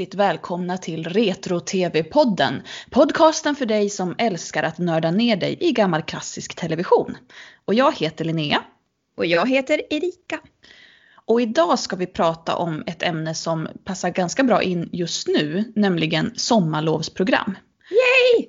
[0.00, 2.62] Hjärtligt välkomna till Retro-TV-podden.
[2.90, 7.16] Podcasten för dig som älskar att nörda ner dig i gammal klassisk television.
[7.64, 8.62] Och jag heter Linnea.
[9.16, 10.40] Och jag heter Erika.
[11.24, 15.72] Och idag ska vi prata om ett ämne som passar ganska bra in just nu,
[15.76, 17.56] nämligen sommarlovsprogram.
[17.90, 18.48] Yay!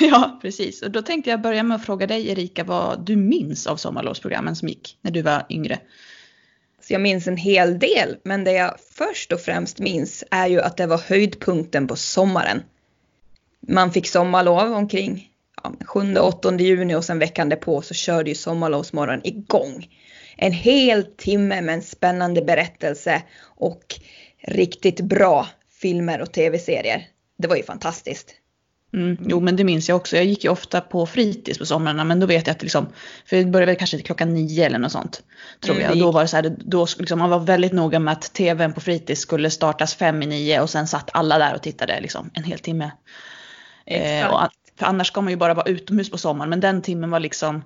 [0.10, 0.82] Ja, precis.
[0.82, 4.56] Och då tänkte jag börja med att fråga dig Erika vad du minns av sommarlovsprogrammen
[4.56, 5.78] som gick när du var yngre.
[6.90, 10.60] Så jag minns en hel del, men det jag först och främst minns är ju
[10.60, 12.62] att det var höjdpunkten på sommaren.
[13.68, 15.30] Man fick sommarlov omkring
[15.62, 19.88] ja, 7-8 juni och sen veckan därpå så körde ju sommarlovsmorgon igång.
[20.36, 23.84] En hel timme med en spännande berättelse och
[24.42, 25.46] riktigt bra
[25.80, 27.06] filmer och tv-serier.
[27.38, 28.34] Det var ju fantastiskt.
[28.92, 30.16] Mm, jo men det minns jag också.
[30.16, 32.86] Jag gick ju ofta på fritids på somrarna men då vet jag att liksom,
[33.26, 35.22] för det började väl kanske klockan nio eller något sånt.
[35.60, 35.92] Tror mm, jag.
[35.92, 38.72] Och då var det så här, då liksom, man var väldigt noga med att tvn
[38.72, 42.30] på fritids skulle startas fem i nio och sen satt alla där och tittade liksom
[42.34, 42.90] en hel timme.
[43.86, 44.40] Eh, och,
[44.78, 47.64] för annars ska man ju bara vara utomhus på sommaren men den timmen var liksom,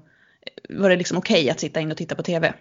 [0.69, 2.55] var det liksom okej okay att sitta in och titta på tv.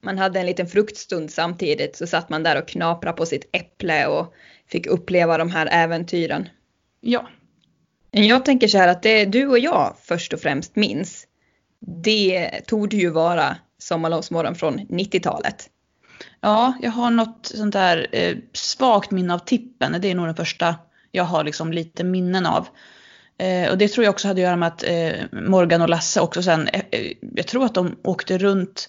[0.00, 4.06] Man hade en liten fruktstund samtidigt så satt man där och knaprade på sitt äpple
[4.06, 4.34] och
[4.68, 6.48] fick uppleva de här äventyren.
[7.00, 7.28] Ja,
[8.24, 11.26] jag tänker så här att det du och jag först och främst minns,
[12.02, 15.70] det tog ju vara Sommarlovsmorgon från 90-talet.
[16.40, 19.96] Ja, jag har något sånt där eh, svagt minne av Tippen.
[20.00, 20.74] Det är nog den första
[21.10, 22.68] jag har liksom lite minnen av.
[23.38, 26.20] Eh, och det tror jag också hade att göra med att eh, Morgan och Lasse
[26.20, 28.88] också sen, eh, eh jag tror att de åkte runt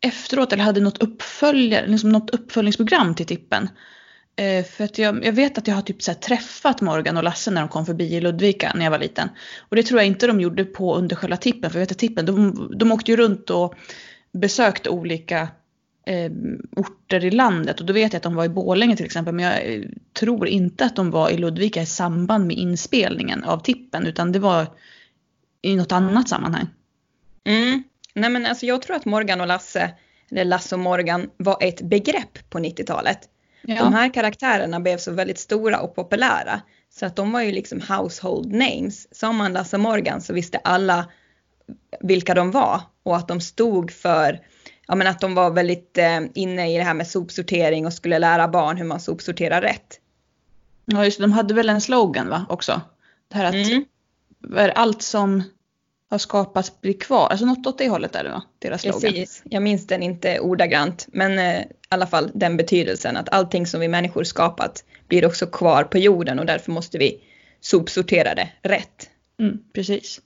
[0.00, 3.68] efteråt eller hade något, uppfölj, liksom något uppföljningsprogram till Tippen.
[4.36, 7.50] Eh, för att jag, jag, vet att jag har typ så träffat Morgan och Lasse
[7.50, 9.28] när de kom förbi i Ludvika när jag var liten.
[9.58, 11.70] Och det tror jag inte de gjorde på under själva tippen.
[11.70, 13.74] För jag vet att tippen, de, de åkte ju runt och
[14.32, 15.48] besökte olika
[16.06, 16.32] eh,
[16.76, 17.80] orter i landet.
[17.80, 19.34] Och då vet jag att de var i Bålänge till exempel.
[19.34, 19.82] Men jag eh,
[20.12, 24.06] tror inte att de var i Ludvika i samband med inspelningen av tippen.
[24.06, 24.66] Utan det var
[25.62, 26.66] i något annat sammanhang.
[27.44, 27.82] Mm.
[28.14, 29.90] Nej men alltså jag tror att Morgan och Lasse,
[30.30, 33.28] eller Lasse och Morgan, var ett begrepp på 90-talet.
[33.62, 33.84] Ja.
[33.84, 36.60] De här karaktärerna blev så väldigt stora och populära
[36.90, 39.14] så att de var ju liksom household names.
[39.14, 41.06] Sa man Lasse Morgan så visste alla
[42.00, 44.40] vilka de var och att de stod för,
[44.86, 48.18] ja men att de var väldigt eh, inne i det här med sopsortering och skulle
[48.18, 50.00] lära barn hur man sopsorterar rätt.
[50.84, 52.80] Ja just det, de hade väl en slogan va också?
[53.28, 53.84] Det här att mm.
[54.74, 55.42] allt som
[56.10, 57.28] har skapats blir kvar.
[57.28, 58.42] Alltså något åt det hållet är det va?
[58.58, 59.00] Deras slogan.
[59.00, 59.42] Precis.
[59.44, 61.64] Jag minns den inte ordagrant men eh,
[61.94, 66.38] alla fall den betydelsen att allting som vi människor skapat blir också kvar på jorden
[66.38, 67.20] och därför måste vi
[67.60, 69.10] sopsortera det rätt.
[69.40, 70.20] Mm, precis.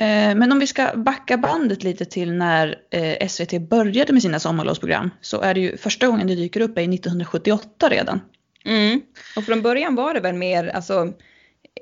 [0.00, 4.40] Eh, men om vi ska backa bandet lite till när eh, SVT började med sina
[4.40, 8.20] sommarlovsprogram så är det ju första gången det dyker upp är 1978 redan.
[8.64, 9.00] Mm.
[9.36, 11.12] Och från början var det väl mer, alltså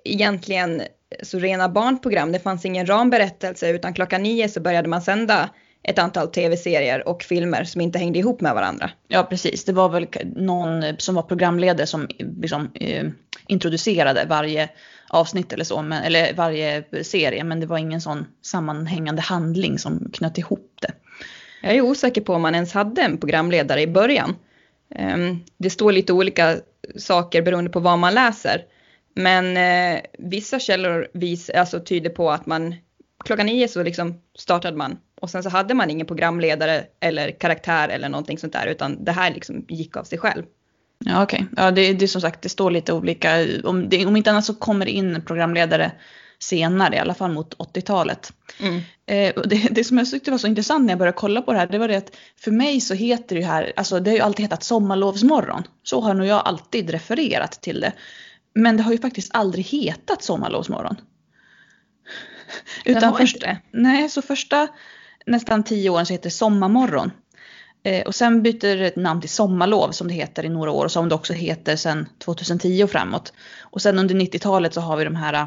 [0.05, 0.82] egentligen
[1.22, 2.32] så rena barnprogram.
[2.32, 5.50] Det fanns ingen ramberättelse utan klockan nio så började man sända
[5.84, 8.91] ett antal tv-serier och filmer som inte hängde ihop med varandra.
[9.09, 10.06] Ja precis, det var väl
[10.37, 13.06] någon som var programledare som liksom, eh,
[13.47, 14.69] introducerade varje
[15.09, 20.11] avsnitt eller så, men, eller varje serie, men det var ingen sån sammanhängande handling som
[20.12, 20.93] knöt ihop det.
[21.62, 24.37] Jag är osäker på om man ens hade en programledare i början.
[24.99, 26.56] Um, det står lite olika
[26.97, 28.65] saker beroende på vad man läser.
[29.15, 32.75] Men eh, vissa källor vis, alltså tyder på att man
[33.25, 37.89] klockan nio så liksom startade man och sen så hade man ingen programledare eller karaktär
[37.89, 40.43] eller någonting sånt där utan det här liksom gick av sig själv.
[41.05, 41.65] Ja okej, okay.
[41.65, 44.45] ja det, det är som sagt det står lite olika, om, det, om inte annat
[44.45, 45.93] så kommer in programledare
[46.39, 48.33] senare, i alla fall mot 80-talet.
[48.61, 48.77] Mm.
[49.07, 51.59] Eh, det, det, som jag tyckte var så intressant när jag började kolla på det
[51.59, 54.17] här, det var det att för mig så heter det ju här, alltså det har
[54.17, 55.62] ju alltid hetat sommarlovsmorgon.
[55.82, 57.93] Så har nog jag alltid refererat till det.
[58.55, 60.97] Men det har ju faktiskt aldrig hetat Sommarlovsmorgon.
[62.85, 63.44] Utan först.
[63.70, 64.69] Nej, så första
[65.26, 67.11] nästan tio åren så heter det Sommarmorgon.
[67.82, 70.93] Eh, och sen byter det namn till Sommarlov som det heter i några år och
[70.93, 73.32] som det också heter sedan 2010 och framåt.
[73.61, 75.47] Och sen under 90-talet så har vi de här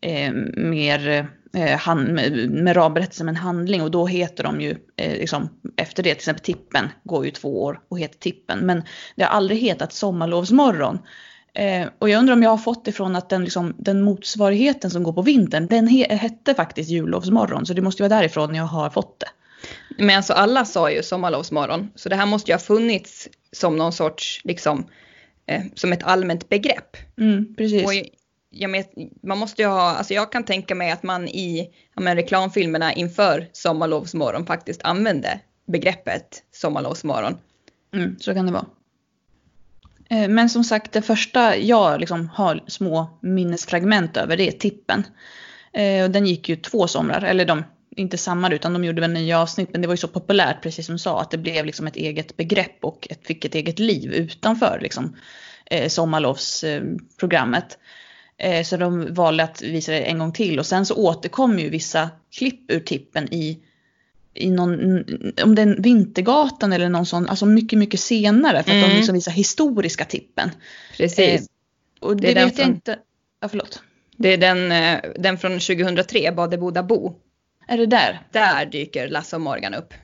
[0.00, 4.70] eh, mer eh, hand, med, med ramberättelse med en handling och då heter de ju
[4.96, 8.58] eh, liksom, efter det, till exempel Tippen går ju två år och heter Tippen.
[8.58, 8.82] Men
[9.16, 10.98] det har aldrig hetat Sommarlovsmorgon.
[11.58, 15.02] Eh, och jag undrar om jag har fått ifrån att den, liksom, den motsvarigheten som
[15.02, 17.66] går på vintern, den he hette faktiskt jullovsmorgon.
[17.66, 19.26] Så det måste vara därifrån jag har fått det.
[20.04, 21.90] Men alltså alla sa ju sommarlovsmorgon.
[21.94, 24.86] Så det här måste ju ha funnits som någon sorts, liksom,
[25.46, 26.96] eh, som ett allmänt begrepp.
[27.20, 27.84] Mm, precis.
[27.86, 27.92] Och
[28.50, 28.84] jag, med,
[29.22, 32.92] man måste ju ha, alltså jag kan tänka mig att man i ja, men reklamfilmerna
[32.92, 37.36] inför sommarlovsmorgon faktiskt använde begreppet sommarlovsmorgon.
[37.94, 38.66] Mm, så kan det vara.
[40.10, 45.06] Eh, men som sagt, det första jag liksom har små minnesfragment över det är Tippen.
[45.72, 47.64] Eh, den gick ju två somrar, eller de,
[47.96, 49.68] inte samma utan de gjorde väl nya avsnitt.
[49.72, 51.96] Men det var ju så populärt, precis som du sa, att det blev liksom ett
[51.96, 55.16] eget begrepp och ett, fick ett eget liv utanför liksom,
[55.66, 57.78] eh, sommarlovsprogrammet.
[58.64, 62.10] Så de valde att visa det en gång till och sen så återkom ju vissa
[62.36, 63.58] klipp ur Tippen i
[64.38, 65.04] i någon,
[65.42, 68.90] om det är Vintergatan eller någon sån, alltså mycket, mycket senare för att mm.
[68.90, 70.50] de liksom visar historiska tippen.
[70.96, 71.40] Precis.
[71.40, 71.46] Eh,
[72.00, 72.98] och det, det vet från, jag inte,
[73.40, 73.82] ja förlåt.
[74.16, 77.14] Det är den, eh, den från 2003, Badeboda Bo.
[77.68, 78.20] Är det där?
[78.32, 79.94] Där dyker Lasse och Morgan upp.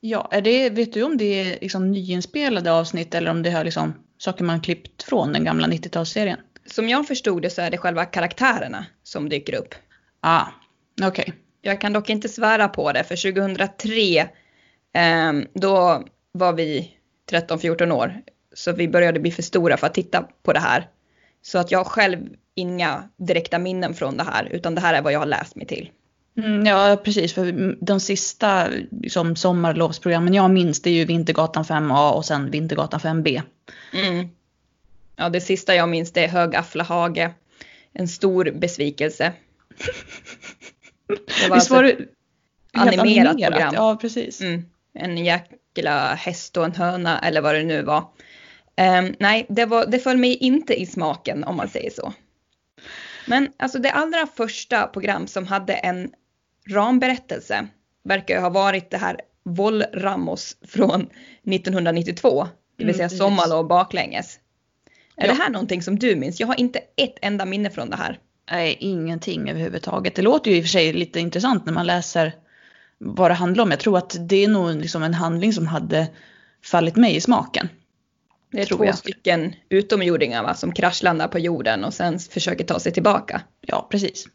[0.00, 3.64] Ja, är det, vet du om det är liksom nyinspelade avsnitt eller om det är
[3.64, 6.36] liksom saker man klippt från den gamla 90-talsserien?
[6.66, 9.74] Som jag förstod det så är det själva karaktärerna som dyker upp.
[10.20, 10.46] Ah,
[11.02, 11.08] okej.
[11.08, 11.43] Okay.
[11.66, 14.20] Jag kan dock inte svära på det för 2003
[14.92, 16.90] eh, då var vi
[17.30, 18.14] 13-14 år.
[18.54, 20.88] Så vi började bli för stora för att titta på det här.
[21.42, 22.18] Så att jag har själv
[22.54, 25.66] inga direkta minnen från det här utan det här är vad jag har läst mig
[25.66, 25.90] till.
[26.36, 32.10] Mm, ja precis, för de sista liksom, sommarlovsprogrammen jag minns det är ju Vintergatan 5A
[32.10, 33.42] och sen Vintergatan 5B.
[33.92, 34.28] Mm.
[35.16, 37.30] Ja det sista jag minns det är Högafflahage.
[37.92, 39.32] En stor besvikelse.
[41.06, 41.96] Det var, Visst var det
[42.72, 43.74] animerat, animerat program.
[43.74, 44.40] Ja, precis.
[44.40, 44.64] Mm.
[44.94, 47.98] En jäkla häst och en höna eller vad det nu var.
[48.76, 52.12] Um, nej, det, var, det föll mig inte i smaken om man säger så.
[53.26, 56.12] Men alltså det allra första program som hade en
[56.70, 57.66] ramberättelse
[58.04, 61.06] verkar ha varit det här Vol Ramos från
[61.44, 62.48] 1992.
[62.76, 64.38] Det vill säga mm, Sommarlov baklänges.
[65.16, 65.32] Är ja.
[65.32, 66.40] det här någonting som du minns?
[66.40, 68.18] Jag har inte ett enda minne från det här.
[68.50, 70.14] Nej, ingenting överhuvudtaget.
[70.14, 72.32] Det låter ju i och för sig lite intressant när man läser
[72.98, 73.70] vad det handlar om.
[73.70, 76.08] Jag tror att det är nog liksom en handling som hade
[76.64, 77.68] fallit mig i smaken.
[78.50, 78.98] Det är två jag.
[78.98, 83.42] stycken utomjordingar va, som kraschlandar på jorden och sen försöker ta sig tillbaka.
[83.60, 84.26] Ja, precis.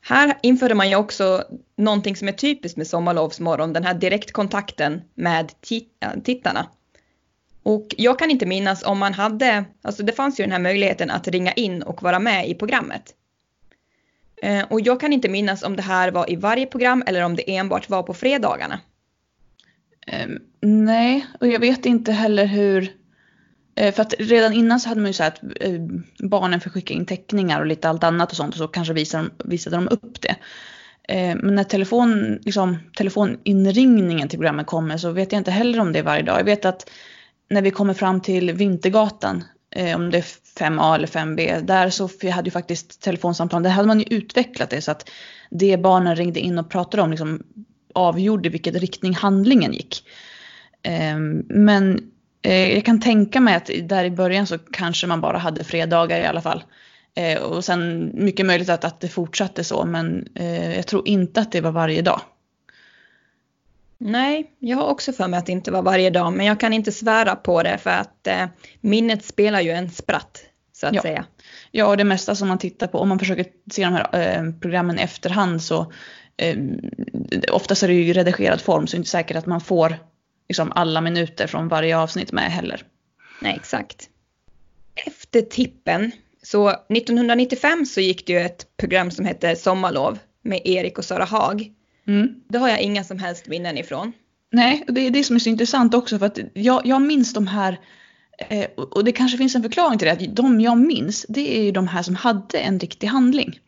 [0.00, 1.44] Här införde man ju också
[1.76, 5.52] någonting som är typiskt med Sommarlovsmorgon, den här direktkontakten med
[6.24, 6.66] tittarna.
[7.68, 11.10] Och jag kan inte minnas om man hade, alltså det fanns ju den här möjligheten
[11.10, 13.14] att ringa in och vara med i programmet.
[14.42, 17.36] Eh, och jag kan inte minnas om det här var i varje program eller om
[17.36, 18.80] det enbart var på fredagarna.
[20.24, 20.38] Um,
[20.84, 22.92] nej, och jag vet inte heller hur,
[23.74, 25.80] eh, för att redan innan så hade man ju sagt att eh,
[26.18, 29.30] barnen får skicka in teckningar och lite allt annat och sånt och så kanske visade
[29.38, 30.36] de, visade de upp det.
[31.36, 35.98] Men när telefon, liksom, telefoninringningen till programmet kommer så vet jag inte heller om det
[35.98, 36.38] är varje dag.
[36.38, 36.90] Jag vet att
[37.50, 40.24] när vi kommer fram till Vintergatan, eh, om det är
[40.58, 44.70] 5A eller 5B, där så vi hade ju faktiskt telefonsamtal, där hade man ju utvecklat
[44.70, 45.10] det så att
[45.50, 47.42] det barnen ringde in och pratade om liksom
[47.94, 50.04] avgjorde vilken riktning handlingen gick.
[50.82, 51.18] Eh,
[51.48, 52.10] men
[52.42, 56.20] eh, jag kan tänka mig att där i början så kanske man bara hade fredagar
[56.20, 56.62] i alla fall.
[57.14, 61.40] Eh, och sen mycket möjligt att, att det fortsatte så, men eh, jag tror inte
[61.40, 62.20] att det var varje dag.
[64.00, 66.72] Nej, jag har också för mig att det inte var varje dag, men jag kan
[66.72, 68.46] inte svära på det för att eh,
[68.80, 71.02] minnet spelar ju en spratt, så att ja.
[71.02, 71.24] säga.
[71.70, 74.52] Ja, och det mesta som man tittar på, om man försöker se de här eh,
[74.60, 75.92] programmen i efterhand så
[76.36, 76.56] eh,
[77.52, 79.96] oftast är det ju redigerad form så det är inte säkert att man får
[80.48, 82.82] liksom, alla minuter från varje avsnitt med heller.
[83.42, 84.08] Nej, exakt.
[85.06, 86.12] Efter tippen,
[86.42, 91.24] så 1995 så gick det ju ett program som hette Sommarlov med Erik och Sara
[91.24, 91.72] Haag
[92.08, 92.34] Mm.
[92.48, 94.12] Det har jag inga som helst minnen ifrån.
[94.52, 97.46] Nej, det är det som är så intressant också för att jag, jag minns de
[97.46, 97.80] här
[98.48, 101.62] eh, och det kanske finns en förklaring till det, att de jag minns det är
[101.62, 103.60] ju de här som hade en riktig handling.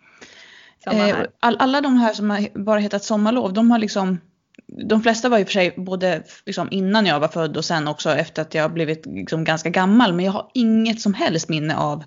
[0.87, 4.21] Eh, all, alla de här som har bara hetat sommarlov, de har liksom
[4.67, 8.11] de flesta var och för sig både liksom innan jag var född och sen också
[8.11, 10.13] efter att jag blivit liksom ganska gammal.
[10.13, 12.05] Men jag har inget som helst minne av,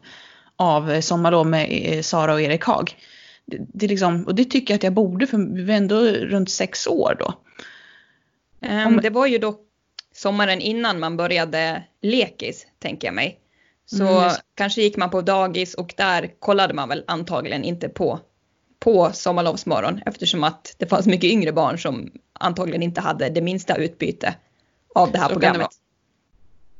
[0.55, 2.95] av Sommarlov med eh, Sara och Erik Haag
[3.45, 6.49] det, det liksom, och det tycker jag att jag borde för vi var ändå runt
[6.49, 7.33] sex år då.
[8.67, 9.59] Um, det var ju då
[10.13, 13.39] sommaren innan man började lekis tänker jag mig.
[13.85, 14.31] Så mm.
[14.55, 18.19] kanske gick man på dagis och där kollade man väl antagligen inte på,
[18.79, 23.75] på sommarlovsmorgon eftersom att det fanns mycket yngre barn som antagligen inte hade det minsta
[23.75, 24.35] utbyte
[24.95, 25.67] av det här så programmet.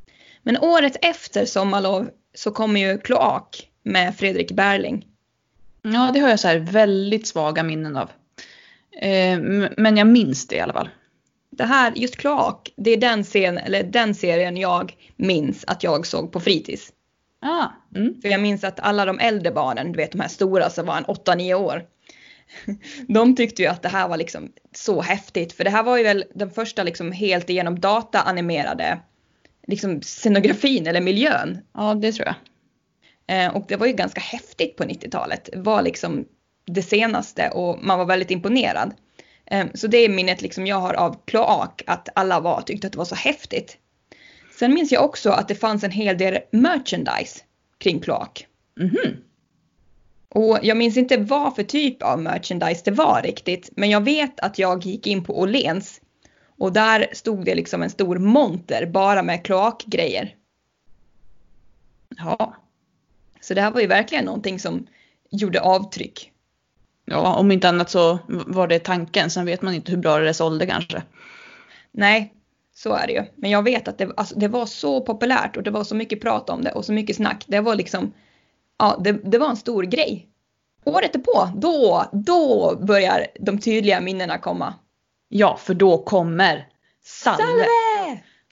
[0.05, 5.08] Det Men året efter sommarlov så kommer ju Kloak med Fredrik Berling.
[5.83, 8.09] Ja, det har jag så här väldigt svaga minnen av.
[9.01, 9.39] Eh,
[9.77, 10.89] men jag minns det i alla fall.
[11.49, 16.07] Det här, just kloak, det är den, scen, eller den serien jag minns att jag
[16.07, 16.91] såg på fritids.
[17.41, 18.21] Ah, mm.
[18.21, 20.97] För jag minns att alla de äldre barnen, du vet de här stora som var
[20.97, 21.83] en 8-9 år.
[23.07, 26.03] De tyckte ju att det här var liksom så häftigt för det här var ju
[26.03, 28.99] väl den första liksom helt igenom dataanimerade
[29.67, 31.57] liksom scenografin eller miljön.
[31.73, 32.35] Ja, det tror jag.
[33.27, 35.49] Eh, och det var ju ganska häftigt på 90-talet.
[35.51, 36.25] Det var liksom
[36.65, 38.93] det senaste och man var väldigt imponerad.
[39.45, 42.93] Eh, så det är minnet liksom jag har av kloak, att alla var, tyckte att
[42.93, 43.77] det var så häftigt.
[44.59, 47.39] Sen minns jag också att det fanns en hel del merchandise
[47.77, 48.47] kring kloak.
[48.79, 49.17] Mhm.
[50.29, 54.39] Och jag minns inte vad för typ av merchandise det var riktigt, men jag vet
[54.39, 56.01] att jag gick in på Åhléns
[56.57, 60.35] och där stod det liksom en stor monter bara med kloakgrejer.
[62.17, 62.55] Ja.
[63.43, 64.88] Så det här var ju verkligen någonting som
[65.31, 66.31] gjorde avtryck.
[67.05, 69.29] Ja, om inte annat så var det tanken.
[69.29, 71.03] Sen vet man inte hur bra det sålde kanske.
[71.91, 72.33] Nej,
[72.75, 73.23] så är det ju.
[73.35, 76.21] Men jag vet att det, alltså, det var så populärt och det var så mycket
[76.21, 77.43] prat om det och så mycket snack.
[77.47, 78.13] Det var liksom,
[78.79, 80.27] ja, det, det var en stor grej.
[80.83, 84.73] Året är på, då, då börjar de tydliga minnena komma.
[85.29, 86.67] Ja, för då kommer
[87.03, 87.43] Salve.
[87.43, 87.65] Salve!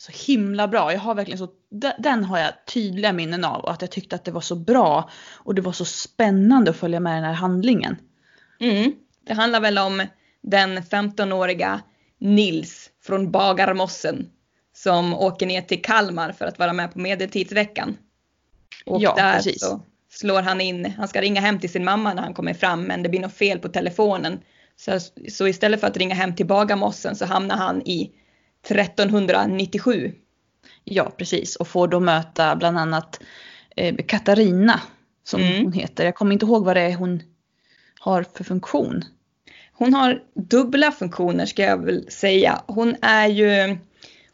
[0.01, 0.93] Så himla bra.
[0.93, 4.15] Jag har verkligen så, de- den har jag tydliga minnen av och att jag tyckte
[4.15, 7.33] att det var så bra och det var så spännande att följa med den här
[7.33, 7.97] handlingen.
[8.59, 8.93] Mm.
[9.27, 10.03] Det handlar väl om
[10.43, 11.81] den 15-åriga
[12.19, 14.29] Nils från Bagarmossen
[14.75, 17.97] som åker ner till Kalmar för att vara med på Medeltidsveckan.
[18.85, 19.59] Och Ja, där precis.
[19.61, 22.83] så slår han in, han ska ringa hem till sin mamma när han kommer fram
[22.83, 24.39] men det blir något fel på telefonen.
[24.75, 28.11] Så, så istället för att ringa hem till Bagarmossen så hamnar han i
[28.63, 30.13] 1397.
[30.83, 31.55] Ja, precis.
[31.55, 33.19] Och får då möta bland annat
[33.75, 34.81] eh, Katarina
[35.23, 35.63] som Mm.
[35.63, 36.05] hon heter.
[36.05, 37.23] Jag kommer inte ihåg vad det är hon
[37.99, 39.03] har för funktion.
[39.73, 42.61] Hon har dubbla funktioner ska jag väl säga.
[42.67, 43.77] Hon är ju,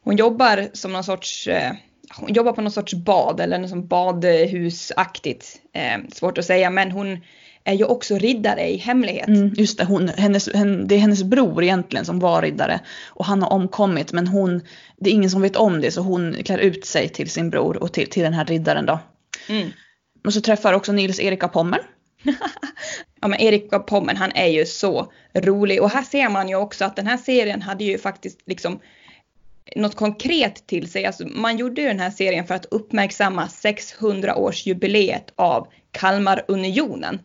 [0.03, 1.71] hon jobbar som någon sorts, eh,
[2.15, 5.61] hon jobbar på någon sorts bad eller något som badhusaktigt.
[5.73, 7.19] Eh, svårt att säga men hon
[7.67, 9.27] är ju också riddare i hemlighet.
[9.27, 12.79] Mm, just det, hon, hennes, hen, det är hennes bror egentligen som var riddare.
[13.07, 14.61] Och han har omkommit men hon,
[14.97, 17.77] det är ingen som vet om det så hon klär ut sig till sin bror
[17.83, 18.99] och till, till den här riddaren då.
[19.49, 19.69] Mm.
[20.25, 21.79] Och så träffar också Nils Erika Pommer.
[23.21, 26.55] Ja men Erik av Pommern han är ju så rolig och här ser man ju
[26.55, 28.79] också att den här serien hade ju faktiskt liksom
[29.75, 31.05] något konkret till sig.
[31.05, 37.19] Alltså man gjorde ju den här serien för att uppmärksamma 600-årsjubileet av Kalmarunionen.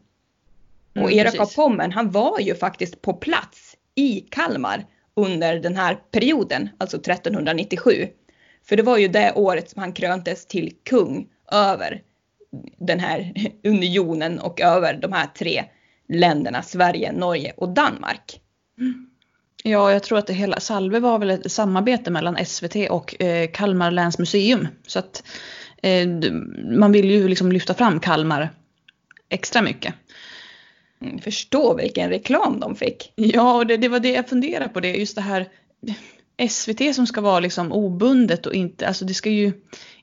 [0.95, 1.55] Mm, och Erik av.
[1.55, 4.85] Pommern han var ju faktiskt på plats i Kalmar
[5.15, 8.07] under den här perioden, alltså 1397.
[8.65, 12.03] För det var ju det året som han kröntes till kung över
[12.79, 13.33] den här
[13.65, 15.65] unionen och över de här tre
[16.09, 18.41] länderna, Sverige, Norge och Danmark.
[19.65, 23.51] Ja, jag tror att det hela Salve var väl ett samarbete mellan SVT och eh,
[23.51, 24.69] Kalmar läns museum.
[24.87, 25.25] Så att
[25.83, 26.09] eh,
[26.71, 28.51] man vill ju liksom lyfta fram Kalmar
[29.29, 29.95] extra mycket.
[31.03, 33.13] Mm, förstå vilken reklam de fick.
[33.17, 34.81] Ja, och det, det var det jag funderade på.
[34.81, 35.49] Det, just det här
[36.49, 39.53] SVT som ska vara liksom obundet och inte, alltså det ska ju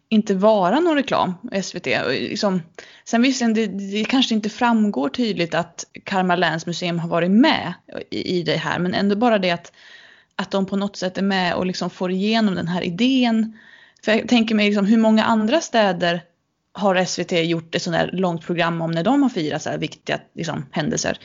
[0.10, 1.88] inte vara någon reklam, SVT.
[2.06, 2.62] Och Liksom,
[3.06, 7.74] sen visserligen, det, det kanske inte framgår tydligt att Kalmar läns museum har varit med
[8.10, 9.72] i, i det här, men ändå bara det att,
[10.36, 13.58] att de på något sätt är med och liksom får igenom den här idén.
[14.06, 16.22] För jag tänker mig liksom, hur många andra städer
[16.74, 19.78] har SVT gjort ett sånt här långt program om när de har firat så här
[19.78, 21.18] viktiga liksom, händelser.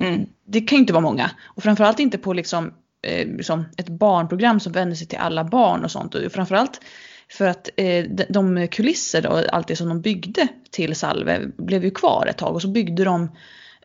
[0.00, 0.26] Mm.
[0.46, 1.30] Det kan ju inte vara många.
[1.44, 2.74] Och framförallt inte på liksom,
[3.06, 6.14] eh, liksom ett barnprogram som vänder sig till alla barn och sånt.
[6.14, 6.80] Och framförallt
[7.28, 11.90] för att eh, de, kulisser och allt det som de byggde till Salve blev ju
[11.90, 12.54] kvar ett tag.
[12.54, 13.36] Och så byggde de,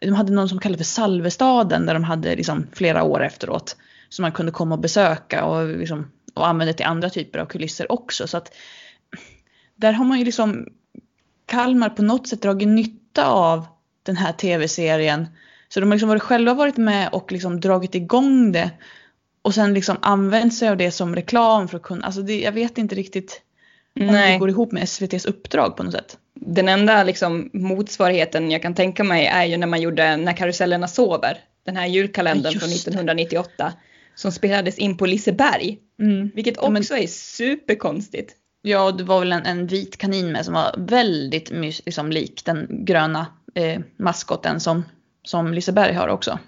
[0.02, 3.76] de hade någon som kallades för Salvestaden där de hade liksom flera år efteråt.
[4.10, 7.92] Som man kunde komma och besöka och, liksom, och använda till andra typer av kulisser
[7.92, 8.28] också.
[8.28, 8.54] Så att
[9.76, 10.68] där har man ju liksom
[11.52, 13.66] Kalmar på något sätt dragit nytta av
[14.04, 15.28] den här tv-serien.
[15.70, 18.70] Så de har liksom varit, själva varit med och liksom dragit igång det.
[19.42, 22.52] Och sen liksom använt sig av det som reklam för att kunna, alltså det, jag
[22.52, 23.42] vet inte riktigt
[24.00, 26.18] om det Nej, går ihop med SVTs uppdrag på något sätt.
[26.36, 30.88] den enda liksom motsvarigheten jag kan tänka mig är ju när man gjorde När karusellerna
[30.88, 31.38] sover.
[31.66, 32.90] Den här julkalendern Ja, från just det.
[32.92, 33.74] 1998.
[34.16, 35.78] Som spelades in på Liseberg.
[36.02, 36.32] Mm.
[36.36, 38.36] Vilket Ja, men- också är superkonstigt.
[38.62, 42.12] Ja, och det var väl en, en vit kanin med som var väldigt mys, liksom
[42.12, 43.26] lik den gröna
[43.56, 44.84] eh, maskoten som,
[45.24, 46.40] som Liseberg har också.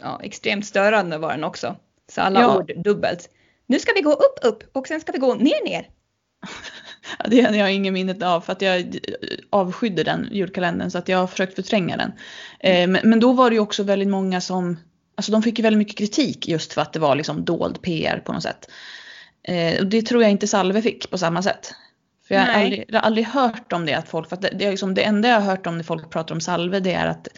[0.00, 1.76] Ja, extremt störande var den också.
[2.12, 2.56] Så alla Ja.
[2.56, 3.28] ord dubbelt.
[3.66, 5.88] Nu ska vi gå upp, upp och sen ska vi gå ner, ner.
[7.18, 8.88] Ja, Det har jag ingen minnet av för att jag eh,
[9.50, 12.12] avskydde den julkalendern så att jag har försökt förtränga den.
[12.60, 14.78] Eh, men, men då var det ju också väldigt många som,
[15.14, 18.22] alltså de fick ju väldigt mycket kritik just för att det var liksom dold PR
[18.26, 18.70] på något sätt.
[19.48, 21.74] Eh, och det tror jag inte Salve fick på samma sätt.
[22.28, 24.50] För jag har, aldrig, jag har aldrig hört om det att folk, för att det,
[24.58, 26.92] det, är liksom, det enda jag har hört om när folk pratar om Salve det
[26.92, 27.28] är att,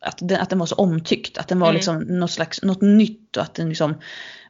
[0.00, 1.74] att, den, att den var så omtyckt, att den var Mm.
[1.74, 3.94] liksom något slags, något nytt och att den liksom,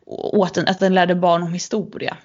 [0.06, 2.16] och att den, att den lärde barn om historia.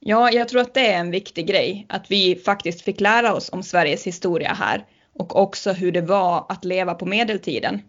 [0.00, 3.50] Ja, jag tror att det är en viktig grej, att vi faktiskt fick lära oss
[3.52, 4.84] om Sveriges historia här
[5.18, 7.82] och också hur det var att leva på medeltiden.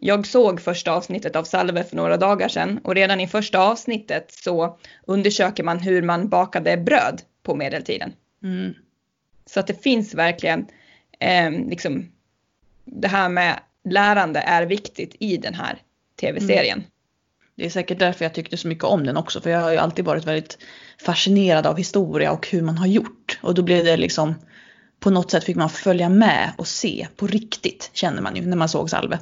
[0.00, 4.32] Jag såg första avsnittet av Salve för några dagar sedan och redan i första avsnittet
[4.32, 8.12] så undersöker man hur man bakade bröd på medeltiden.
[8.42, 8.74] Mm.
[9.46, 10.66] Så att det finns verkligen
[11.18, 12.12] eh, liksom
[12.84, 15.78] det här med lärande är viktigt i den här
[16.20, 16.78] tv-serien.
[16.78, 16.90] Mm.
[17.56, 19.78] Det är säkert därför jag tyckte så mycket om den också för jag har ju
[19.78, 20.58] alltid varit väldigt
[21.00, 23.38] fascinerad av historia och hur man har gjort.
[23.42, 24.34] Och då blev det liksom
[25.00, 28.56] på något sätt fick man följa med och se på riktigt känner man ju när
[28.56, 29.18] man såg Salve.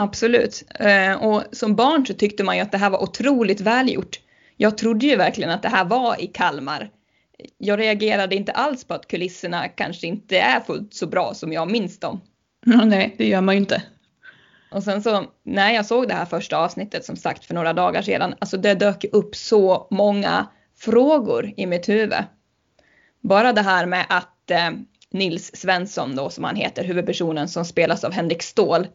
[0.00, 0.64] Absolut.
[0.78, 4.20] Eh, och som barn så tyckte man ju att det här var otroligt välgjort.
[4.56, 6.90] Jag trodde ju verkligen att det här var i Kalmar.
[7.58, 11.70] Jag reagerade inte alls på att kulisserna kanske inte är fullt så bra som jag
[11.70, 12.20] minns dem.
[12.84, 13.82] nej, det gör man ju inte.
[14.70, 18.02] Och sen så när jag såg det här första avsnittet som sagt för några dagar
[18.02, 20.46] sedan, alltså det dök upp så många
[20.78, 22.24] frågor i mitt huvud.
[23.20, 24.70] Bara det här med att eh,
[25.10, 28.86] Nils Svensson då som han heter, huvudpersonen som spelas av Henrik Ståhl,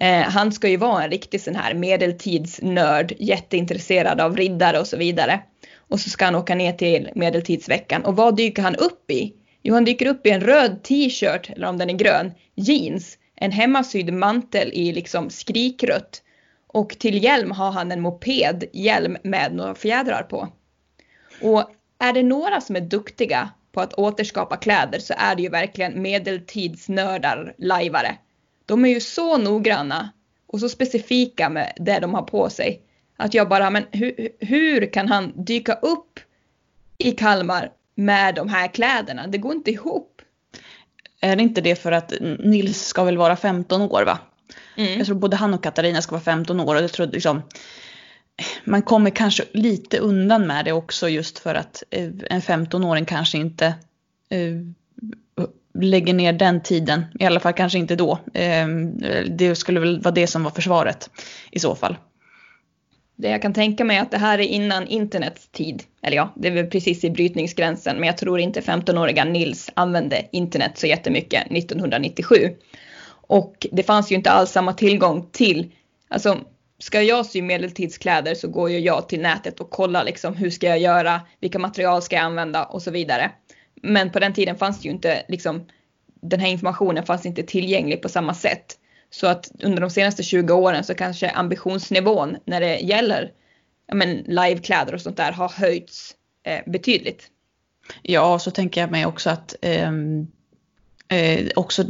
[0.00, 4.96] eh, han ska ju vara en riktig sån här medeltidsnörd, jätteintresserad av riddare och så
[4.96, 5.40] vidare.
[5.76, 9.34] Och så ska han åka ner till medeltidsveckan och vad dyker han upp i?
[9.62, 13.52] Jo, han dyker upp i en röd t-shirt, eller om den är grön, jeans, en
[13.52, 16.22] hemmasydd mantel i liksom skrikrött
[16.66, 20.48] och till hjälm har han en mopedhjälm med några fjädrar på.
[21.42, 25.48] Och är det några som är duktiga på att återskapa kläder så är det ju
[25.48, 28.16] verkligen medeltidsnördar, lajvare.
[28.70, 30.10] De är ju så noggranna
[30.46, 32.82] och så specifika med det de har på sig.
[33.16, 36.20] Att jag bara, men hur, hur kan han dyka upp
[36.98, 39.26] i Kalmar med de här kläderna?
[39.26, 40.22] Det går inte ihop.
[41.20, 44.18] Är det inte det för att Nils ska väl vara 15 år va?
[44.76, 44.98] Mm.
[44.98, 47.42] Jag tror både han och Katarina ska vara 15 år och jag tror liksom
[48.64, 53.38] man kommer kanske lite undan med det också just för att eh, en 15-åring kanske
[53.38, 53.66] inte
[54.28, 57.04] eh, lägger ner den tiden.
[57.18, 58.18] I alla fall kanske inte då.
[58.34, 58.98] Ehm,
[59.36, 61.10] det skulle väl vara det som var försvaret
[61.50, 61.96] i så fall.
[63.16, 65.82] Det jag kan tänka mig är att det här är innan internets tid.
[66.02, 67.96] Eller ja, det är väl precis i brytningsgränsen.
[67.96, 72.34] Men jag tror inte 15-åriga Nils använde internet så jättemycket 1997.
[73.08, 75.72] Och det fanns ju inte alls samma tillgång till,
[76.08, 76.38] alltså
[76.78, 80.66] ska jag sy medeltidskläder så går ju jag till nätet och kollar liksom hur ska
[80.66, 83.30] jag göra, vilka material ska jag använda och så vidare.
[83.82, 85.66] Men på den tiden fanns det ju inte liksom
[86.22, 88.78] den här informationen fanns inte tillgänglig på samma sätt.
[89.10, 93.32] Så att under de senaste 20 åren så kanske ambitionsnivån när det gäller
[93.86, 97.26] ja, men, livekläder och sånt där har höjts eh, betydligt.
[98.02, 99.90] Ja, så tänker jag mig också att eh,
[101.12, 101.84] Eh, också,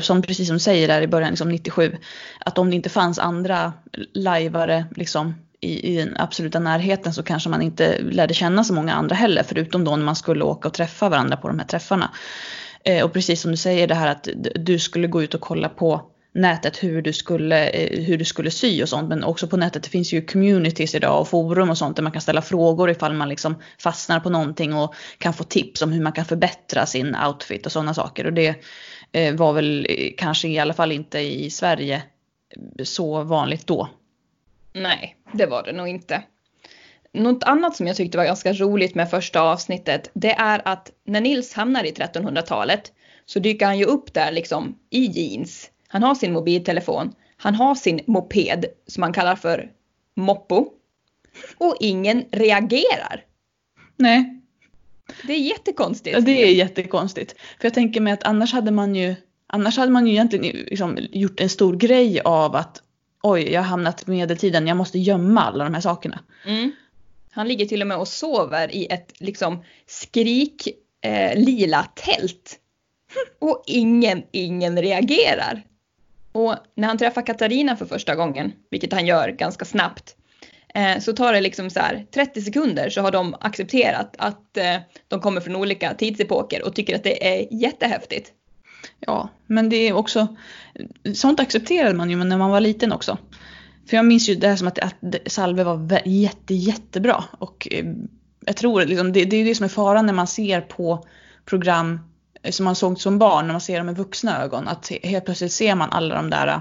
[0.00, 1.96] som precis som säger där i början, liksom 97,
[2.40, 3.72] att om det inte fanns andra
[4.12, 5.34] lajvare liksom,
[5.66, 9.42] i, i den absoluta närheten så kanske man inte lärde känna så många andra heller,
[9.42, 12.10] förutom då när man skulle åka och träffa varandra på de här träffarna.
[12.84, 15.68] Eh, och precis som du säger det här att du skulle gå ut och kolla
[15.68, 19.08] på nätet hur du, skulle, eh, hur du skulle sy och sånt.
[19.08, 22.12] Men också på nätet det finns ju communities idag och forum och sånt där man
[22.12, 26.02] kan ställa frågor ifall man liksom fastnar på någonting och kan få tips om hur
[26.02, 28.26] man kan förbättra sin outfit och sådana saker.
[28.26, 28.54] Och det
[29.12, 32.02] eh, var väl eh, kanske i alla fall inte i Sverige
[32.82, 33.88] så vanligt då.
[34.76, 36.22] Nej, det var det nog inte.
[37.12, 41.20] Något annat som jag tyckte var ganska roligt med första avsnittet, det är att när
[41.20, 42.92] Nils hamnar i 1300-talet
[43.26, 47.12] så dyker han ju upp där liksom i jeans han har sin mobiltelefon.
[47.36, 49.70] Han har sin moped som han kallar för
[50.14, 50.72] Moppo.
[51.58, 53.24] Och ingen reagerar.
[53.96, 54.40] Nej.
[55.26, 56.16] Det är jättekonstigt.
[56.16, 57.34] Ja, det är jättekonstigt.
[57.60, 59.14] För jag tänker mig att annars hade man ju,
[59.46, 62.82] annars hade man ju egentligen liksom gjort en stor grej av att
[63.30, 66.18] oj, jag har hamnat på medeltiden, jag måste gömma alla de här sakerna.
[66.46, 66.72] Mm.
[67.30, 70.68] Han ligger till och med och sover i ett liksom skrik
[71.00, 72.58] eh, lila tält.
[73.38, 75.62] Och ingen, ingen reagerar.
[76.32, 80.16] Och när han träffar Katarina för första gången, vilket han gör ganska snabbt,
[80.74, 84.76] eh, så tar det liksom så här 30 sekunder så har de accepterat att eh,
[85.08, 88.32] de kommer från olika tidsepoker och tycker att det är jättehäftigt.
[89.06, 90.36] Ja, men det är också,
[91.14, 93.18] sånt accepterade man ju när man var liten också.
[93.88, 94.94] För jag minns ju det här som att, att
[95.26, 97.84] Salve var jätte, jättebra och eh,
[98.46, 101.04] jag tror liksom, det, det är det som är faran när man ser på
[101.44, 102.00] program
[102.42, 104.68] eh, som man såg som barn när man ser dem med vuxna ögon.
[104.68, 106.60] Att helt plötsligt ser man alla de där eh,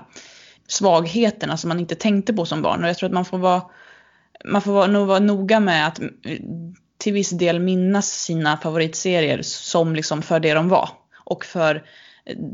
[0.67, 2.83] svagheterna som man inte tänkte på som barn.
[2.83, 3.61] Och jag tror att man får vara,
[4.45, 9.41] man får vara, nog vara noga med att mm, till viss del minnas sina favoritserier
[9.41, 10.89] som liksom för det de var.
[11.23, 11.83] Och för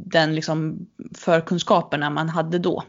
[0.06, 2.84] den liksom förkunskaperna man hade då.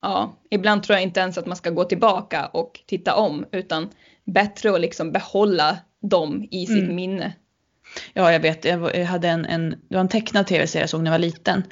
[0.00, 3.88] Ja, ibland tror jag inte ens att man ska gå tillbaka och titta om utan
[4.24, 6.96] bättre att liksom behålla dem i sitt mm.
[6.96, 7.32] minne.
[8.12, 8.64] Ja, jag vet.
[8.64, 11.62] Jag hade en, en, det var en tecknad tv-serie jag såg när jag var liten.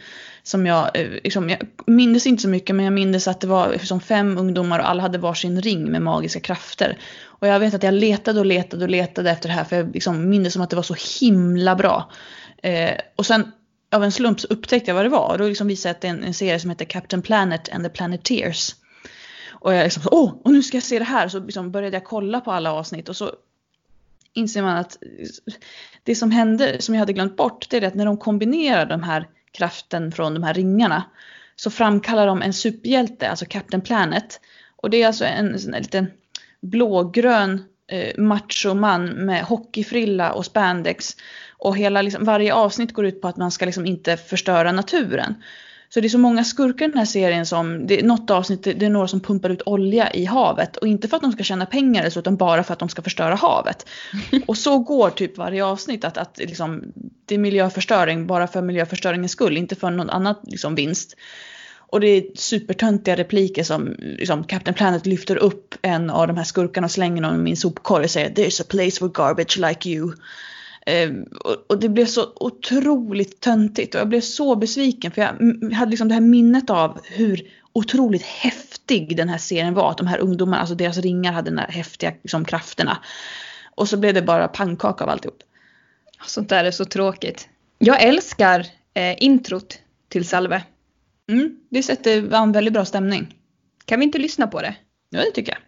[0.43, 3.73] Som jag, eh, liksom, jag minns inte så mycket men jag minns att det var
[3.73, 6.99] liksom fem ungdomar och alla hade varsin ring med magiska krafter.
[7.25, 9.95] Och jag vet att jag letade och letade och letade efter det här för jag
[9.95, 12.11] liksom minns som att det var så himla bra.
[12.63, 13.53] Eh, och sen
[13.93, 16.01] av en slump så upptäckte jag vad det var och då liksom visade jag att
[16.01, 18.75] det är en, en serie som heter Captain Planet and the Planeteers.
[19.51, 21.29] Och jag liksom, åh, och nu ska jag se det här.
[21.29, 23.33] Så liksom började jag kolla på alla avsnitt och så
[24.33, 24.99] inser man att
[26.03, 29.05] det som hände, som jag hade glömt bort, det är att när de kombinerar den
[29.05, 31.05] här kraften från de här ringarna
[31.57, 34.41] så framkallar de en superhjälte, alltså Captain Planet.
[34.77, 36.07] Och det är alltså en, en liten
[36.61, 41.17] blågrön eh, machoman med hockeyfrilla och spandex.
[41.59, 45.35] Och hela, liksom, varje avsnitt går ut på att man ska liksom inte förstöra naturen.
[45.95, 48.63] Så det är så många skurkar i den här serien som, det är något avsnitt,
[48.63, 50.77] det är några som pumpar ut olja i havet.
[50.77, 53.03] Och inte för att de ska tjäna pengar så, utan bara för att de ska
[53.03, 53.89] förstöra havet.
[54.47, 56.93] Och så går typ varje avsnitt, att, att liksom,
[57.27, 61.17] det är miljöförstöring bara för miljöförstöringens skull, inte för någon annan liksom, vinst.
[61.93, 66.45] Och det är supertöntiga repliker som liksom, Captain Planet lyfter upp en av de här
[66.45, 69.91] skurkarna och slänger honom i min sopkorg och säger “There's a place for garbage like
[69.91, 70.13] you”.
[70.87, 71.25] Ehm,
[71.69, 76.09] och, det blev så otroligt töntigt och jag blev så besviken för jag hade liksom
[76.09, 77.41] det här minnet av hur
[77.73, 79.91] otroligt häftig den här serien var.
[79.91, 82.99] Att de här ungdomarna, alltså deras ringar hade de här häftiga liksom, krafterna.
[83.75, 85.43] Och så blev det bara pannkaka av alltihop.
[86.27, 87.49] Sånt där är så tråkigt.
[87.79, 89.79] Jag älskar eh, introt
[90.09, 90.63] till Salve.
[91.33, 93.35] Mm, det sätter en väldigt bra stämning.
[93.85, 94.75] Kan vi inte lyssna på det?
[95.11, 95.61] Ja, det tycker jag.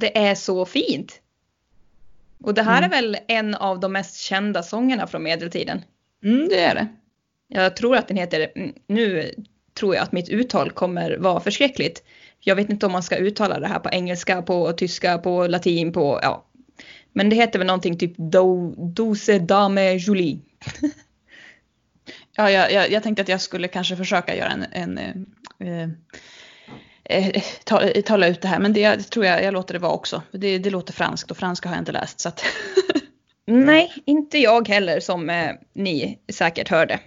[0.00, 1.20] Det är så fint.
[2.42, 2.92] Och det här mm.
[2.92, 5.82] är väl en av de mest kända sångerna från medeltiden.
[6.24, 6.88] Mm, det är det.
[7.48, 9.30] Jag tror att den heter, mm, nu
[9.78, 12.02] tror jag att mitt uttal kommer vara förskräckligt.
[12.40, 15.92] Jag vet inte om man ska uttala det här på engelska, på tyska, på latin,
[15.92, 16.44] på, ja.
[17.12, 20.38] Men det heter väl någonting typ Do, Dose Dame Julie.
[22.36, 24.98] ja, jag, jag, jag, tänkte att jag skulle kanske försöka göra en, en
[25.58, 25.88] eh,
[27.08, 28.58] eh, ta, tala ut det här.
[28.58, 30.22] Men det tror jag jag låter det vara också.
[30.32, 32.20] Det, det låter franskt och franska har jag inte läst.
[32.20, 32.44] Så att
[33.46, 37.00] Nej, inte jag heller som eh, ni säkert hörde.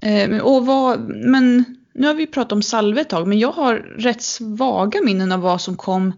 [0.00, 3.74] Eh, och vad, men nu har vi pratat om Salve ett tag, men jag har
[3.98, 6.12] rätt svaga minnen av vad som kom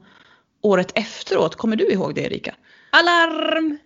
[0.62, 1.56] året efteråt.
[1.56, 2.54] Kommer du ihåg det Erika?
[2.90, 3.78] Alarm!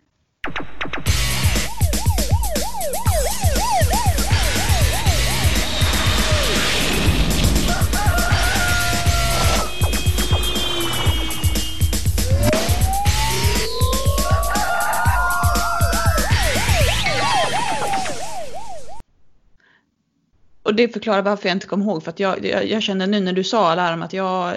[20.86, 22.02] Det förklarar varför jag inte kom ihåg.
[22.04, 24.56] För att jag, jag, jag kände nu när du sa alarm att jag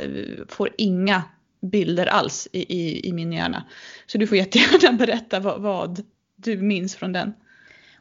[0.49, 1.23] får inga
[1.61, 3.63] bilder alls i, i, i min hjärna.
[4.05, 6.03] Så du får jättegärna berätta vad, vad
[6.35, 7.33] du minns från den.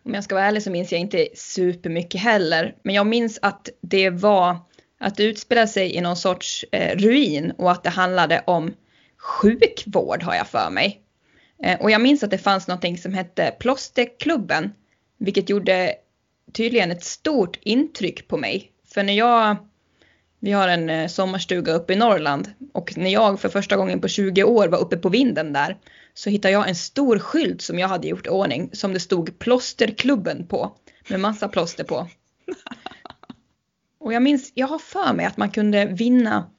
[0.04, 2.74] Om jag ska vara ärlig så minns jag inte supermycket heller.
[2.82, 4.56] Men jag minns att det var
[5.00, 8.74] att det utspelade sig i någon sorts eh, ruin och att det handlade om
[9.18, 11.02] sjukvård har jag för mig.
[11.62, 14.72] Eh, och jag minns att det fanns någonting som hette Plåsterklubben.
[15.18, 15.94] Vilket gjorde
[16.52, 18.72] tydligen ett stort intryck på mig.
[18.94, 19.56] För när jag,
[20.40, 24.08] vi har en eh, sommarstuga uppe i Norrland och när jag för första gången på
[24.08, 25.76] 20 år var uppe på vinden där
[26.14, 29.38] så hittade jag en stor skylt som jag hade gjort i ordning som det stod
[29.38, 30.76] plåsterklubben på
[31.08, 32.08] med massa plåster på.
[34.00, 36.50] Och jag minns, jag har för mig att man kunde vinna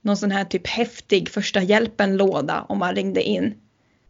[0.00, 3.54] någon sån här typ häftig första hjälpen-låda om man ringde in.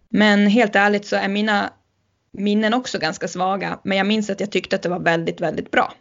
[0.09, 1.73] Men helt ärligt så är mina
[2.35, 5.71] minnen också ganska svaga, men jag minns att jag tyckte att det var väldigt, väldigt
[5.71, 5.95] bra.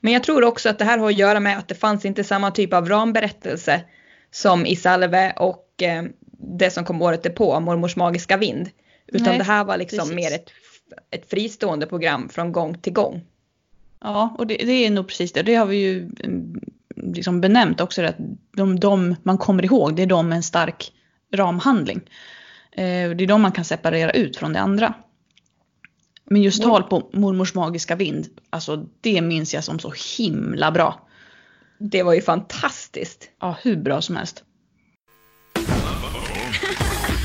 [0.00, 2.24] Men jag tror också att det här har att göra med att det fanns inte
[2.24, 3.84] samma typ av ramberättelse
[4.30, 6.04] som i Salve och eh,
[6.38, 8.70] det som kom året på, Mormors magiska vind.
[9.06, 10.14] Utan Nej, det här var liksom precis.
[10.14, 10.50] mer ett,
[11.10, 13.24] ett fristående program från gång till gång.
[14.00, 15.42] Ja, och det, det är nog precis det.
[15.42, 16.60] Det har vi ju mm,
[16.96, 18.16] liksom benämnt också, att
[18.56, 20.92] de, de man kommer ihåg, det är de med en stark
[21.32, 22.00] ramhandling.
[22.76, 24.94] Eh, det är de man kan separera ut från det andra.
[26.24, 31.08] Men just tal på mormors magiska vind, alltså det minns jag som så himla bra.
[31.78, 33.30] Det var ju fantastiskt.
[33.40, 34.44] Ja, hur bra som helst.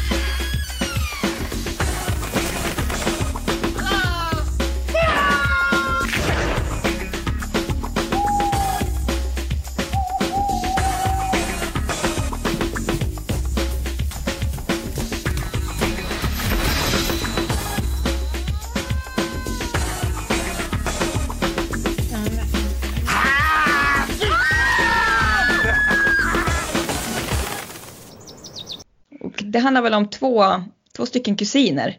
[29.61, 30.63] handlar väl om två,
[30.95, 31.97] två stycken kusiner.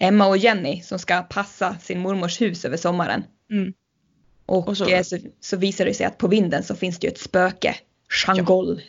[0.00, 3.24] Emma och Jenny som ska passa sin mormors hus över sommaren.
[3.50, 3.72] Mm.
[4.46, 7.06] Och, och så, eh, så, så, visar det sig att på vinden så finns det
[7.06, 7.76] ju ett spöke,
[8.08, 8.80] Changol.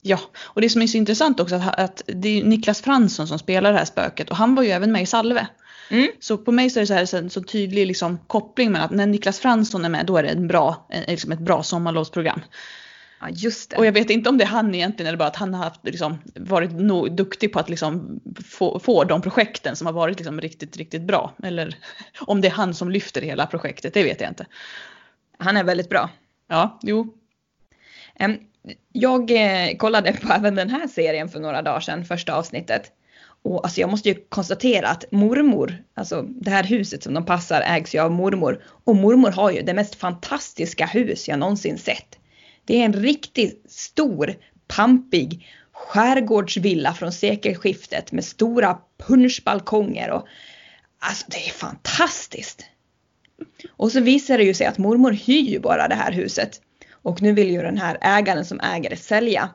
[0.00, 0.16] Ja.
[0.16, 0.40] ja.
[0.40, 3.72] och det som är så intressant också att, att det är Niklas Fransson som spelar
[3.72, 5.46] det här spöket och han var ju även med i Salve.
[5.90, 6.08] Mm.
[6.20, 8.90] Så på mig så är det så här en så tydlig liksom, koppling med att
[8.90, 12.40] när Niklas Fransson är med då är det en bra, liksom ett bra sommarlovsprogram.
[13.20, 13.76] Ja, just det.
[13.76, 15.80] Och jag vet inte om det är han egentligen eller bara att han har haft,
[15.84, 20.40] liksom, varit no, duktig på att liksom, få, få de projekten som har varit liksom,
[20.40, 21.34] riktigt, riktigt bra.
[21.42, 21.76] Eller
[22.20, 24.46] om det är han som lyfter hela projektet, det vet jag inte.
[25.38, 26.10] Han är väldigt bra.
[26.48, 27.14] Ja, jo.
[28.92, 32.92] Jag eh, kollade på även den här serien för några dagar sedan, första avsnittet.
[33.42, 37.60] Och alltså jag måste ju konstatera att mormor, alltså det här huset som de passar
[37.60, 38.62] ägs ju av mormor.
[38.84, 42.18] Och mormor har ju det mest fantastiska hus jag någonsin sett.
[42.66, 44.34] Det är en riktigt stor,
[44.66, 50.26] pampig skärgårdsvilla från sekelskiftet med stora punschbalkonger och
[50.98, 52.64] alltså det är fantastiskt.
[53.76, 56.60] Och så visar det ju sig att mormor hyr ju bara det här huset
[56.92, 59.50] och nu vill ju den här ägaren som äger det sälja.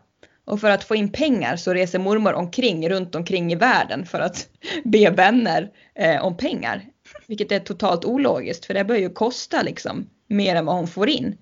[0.45, 4.19] Och för att få in pengar så reser mormor omkring runt omkring i världen för
[4.19, 4.47] att
[4.83, 6.85] be vänner eh, om pengar.
[7.27, 11.09] Vilket är totalt ologiskt för det börjar ju kosta liksom mer än vad hon får
[11.09, 11.37] in.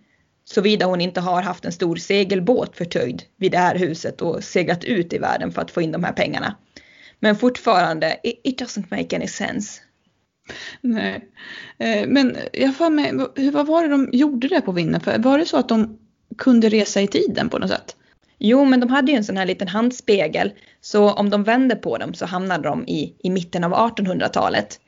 [0.52, 4.84] Såvida hon inte har haft en stor segelbåt förtöjd vid det här huset och seglat
[4.84, 6.56] ut i världen för att få in de här pengarna.
[7.20, 9.82] Men fortfarande, it, it doesn't make any sense.
[10.82, 11.30] Nej,
[11.78, 13.14] eh, men jag får mig,
[13.52, 15.02] vad var det de gjorde där på vinden?
[15.02, 16.00] För var det så att de
[16.38, 17.96] kunde resa i tiden på något sätt?
[18.38, 20.52] Jo, men de hade ju en sån här liten handspegel.
[20.82, 24.80] Så om de vände på dem så hamnade de i, i mitten av 1800-talet.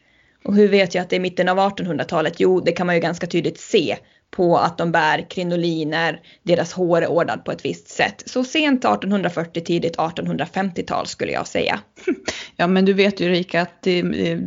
[0.44, 2.40] Och hur vet jag att det är mitten av 1800-talet?
[2.40, 3.98] Jo, det kan man ju ganska tydligt se
[4.32, 8.24] på att de bär krinoliner, deras hår är ordnat på ett visst sätt.
[8.26, 11.80] Så sent 1840, tidigt 1850-tal skulle jag säga.
[12.56, 14.40] Ja men du vet ju Rika att det, eh,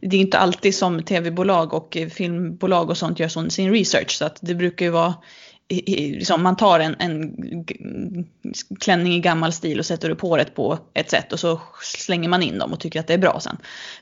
[0.00, 4.24] det är inte alltid som tv-bolag och eh, filmbolag och sånt gör sin research så
[4.24, 5.14] att det brukar ju vara
[5.68, 7.34] liksom, man tar en, en
[8.80, 12.42] klänning i gammal stil och sätter upp håret på ett sätt och så slänger man
[12.42, 13.56] in dem och tycker att det är bra sen.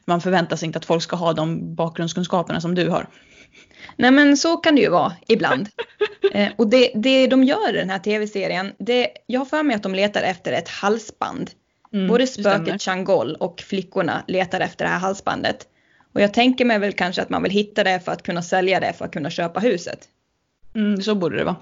[0.04, 3.06] Man förväntar sig inte att folk ska ha de bakgrundskunskaperna som du har.
[3.96, 5.68] Nej men så kan det ju vara ibland.
[6.32, 9.76] eh, och det, det de gör i den här tv-serien, det, jag har för mig
[9.76, 11.50] att de letar efter ett halsband.
[11.92, 15.66] Mm, Både spöket Changol och flickorna letar efter det här halsbandet.
[16.14, 18.80] Och jag tänker mig väl kanske att man vill hitta det för att kunna sälja
[18.80, 20.08] det för att kunna köpa huset.
[20.74, 21.56] Mm, så borde det vara.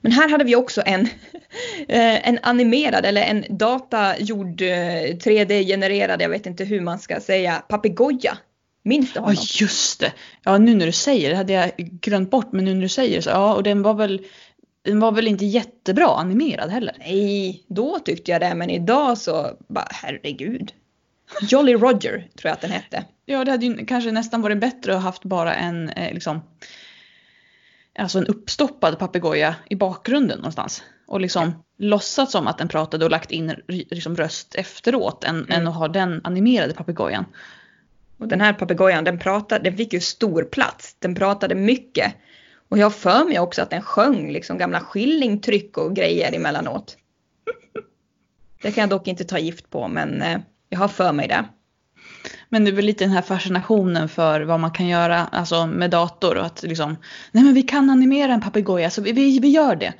[0.00, 1.00] Men här hade vi också en,
[1.88, 7.62] eh, en animerad eller en datagjord 3D-genererad, eh, jag vet inte hur man ska säga,
[7.68, 8.38] papegoja
[8.82, 9.34] Minns du honom?
[9.34, 10.12] Ja just det.
[10.42, 13.16] Ja nu när du säger det hade jag glömt bort men nu när du säger
[13.16, 14.26] det så ja och den var väl
[14.82, 16.96] den var väl inte jättebra animerad heller?
[16.98, 20.72] Nej, då tyckte jag det men idag så bara herregud.
[21.42, 23.04] Jolly Roger tror jag att den hette.
[23.26, 26.40] Ja det hade ju kanske nästan varit bättre att haft bara en eh, liksom
[27.98, 30.82] Alltså en uppstoppad papegoja i bakgrunden någonstans.
[31.06, 31.86] Och liksom ja.
[31.86, 35.50] låtsats som att den pratade och lagt in liksom röst efteråt än, mm.
[35.50, 37.24] än att ha den animerade papegojan.
[38.22, 40.96] Och den här papegojan den pratade, den fick ju stor plats.
[40.98, 42.14] Den pratade mycket.
[42.68, 46.96] Och jag har för mig också att den sjöng liksom gamla skillingtryck och grejer emellanåt.
[48.62, 51.44] Det kan jag dock inte ta gift på men eh, jag har för mig det.
[52.48, 55.90] Men det är väl lite den här fascinationen för vad man kan göra alltså med
[55.90, 56.96] dator och att liksom,
[57.32, 59.92] nej men vi kan animera en papegoja så vi, vi, vi gör det.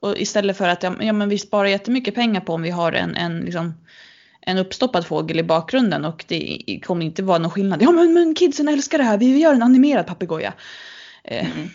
[0.00, 2.92] Och istället för att ja, ja men vi sparar jättemycket pengar på om vi har
[2.92, 3.74] en, en liksom
[4.48, 7.82] en uppstoppad fågel i bakgrunden och det kommer inte vara någon skillnad.
[7.82, 10.54] Ja men, men kidsen älskar det här, vi gör en animerad papegoja.
[11.24, 11.56] Eh.
[11.56, 11.68] Mm.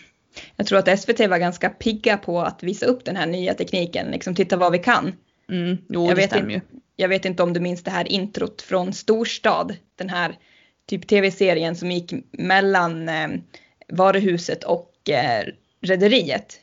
[0.56, 4.06] Jag tror att SVT var ganska pigga på att visa upp den här nya tekniken,
[4.10, 5.12] liksom titta vad vi kan.
[5.50, 6.60] Mm, jo, jag, vet in,
[6.96, 10.38] jag vet inte om du minns det här introt från Storstad, den här
[10.86, 13.28] typ tv-serien som gick mellan eh,
[13.88, 15.44] varuhuset och eh,
[15.80, 16.60] rederiet.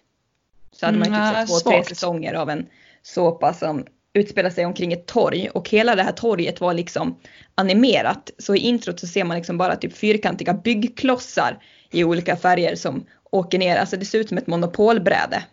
[0.72, 2.66] Så hade man ju typ mm, två, tre säsonger av en
[3.02, 7.20] såpa som utspelar sig omkring ett torg och hela det här torget var liksom
[7.56, 8.32] animerat.
[8.38, 13.06] Så i introt så ser man liksom bara typ fyrkantiga byggklossar i olika färger som
[13.32, 13.78] åker ner.
[13.78, 15.44] Alltså det ser ut som ett monopolbräde.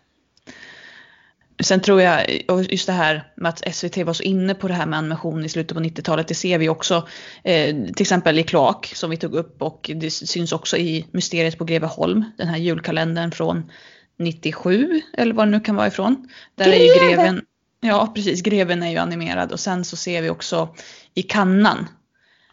[1.59, 4.73] sen tror jag, och just det här med att SVT var så inne på det
[4.73, 7.07] här med animation i slutet på 90-talet, det ser vi också
[7.43, 11.57] eh, till exempel i Kloak som vi tog upp och det syns också i Mysteriet
[11.57, 13.71] på Greveholm, den här julkalendern från
[14.19, 16.29] 97 eller vad det nu kan vara ifrån.
[16.55, 16.81] Där Greven!
[16.81, 17.41] är ju greven,
[17.79, 20.75] ja precis, greven är ju animerad och sen så ser vi också
[21.13, 21.87] i Kannan,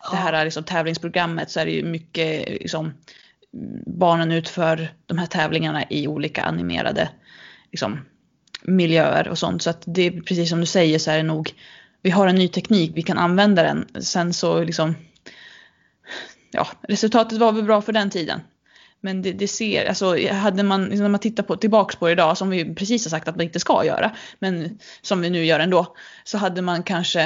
[0.03, 0.11] ja.
[0.11, 2.93] det här liksom, tävlingsprogrammet så är det ju mycket liksom,
[3.87, 7.09] barnen utför de här tävlingarna i olika animerade
[7.73, 8.01] liksom,
[8.63, 9.63] miljöer och sånt.
[9.63, 11.53] Så att det är precis som du säger så är det nog,
[12.03, 13.89] vi har en ny teknik, vi kan använda den.
[14.03, 14.95] Sen så liksom,
[16.51, 18.41] ja, resultatet var väl bra för den tiden.
[19.05, 22.13] Men det, det ser, alltså hade man, liksom, när man tittar på, tillbaks på det
[22.13, 25.45] idag, som vi precis har sagt att man inte ska göra, men som vi nu
[25.45, 27.23] gör ändå, så hade man kanske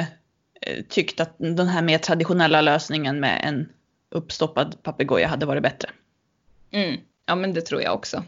[0.61, 3.69] eh, tyckt att den här mer traditionella lösningen med en
[4.11, 5.89] uppstoppad papegoja hade varit bättre.
[6.71, 6.97] Mm.
[7.25, 8.23] Ja men det tror jag också.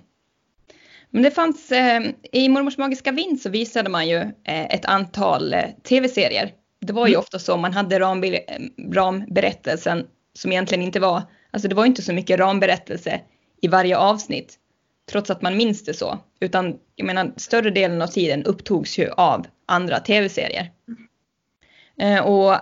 [1.09, 5.53] Men det fanns, eh, i Mormors magiska vind så visade man ju eh, ett antal
[5.53, 6.53] eh, tv-serier.
[6.79, 7.19] Det var ju mm.
[7.19, 8.39] ofta så, man hade rambe
[8.93, 13.21] ramberättelsen som egentligen inte var, alltså det var inte så mycket ramberättelse
[13.62, 14.58] i varje avsnitt.
[15.12, 16.19] Trots att man minns det så.
[16.39, 20.71] Utan jag menar större delen av tiden upptogs ju av andra tv-serier.
[21.97, 22.26] Mm.
[22.26, 22.56] och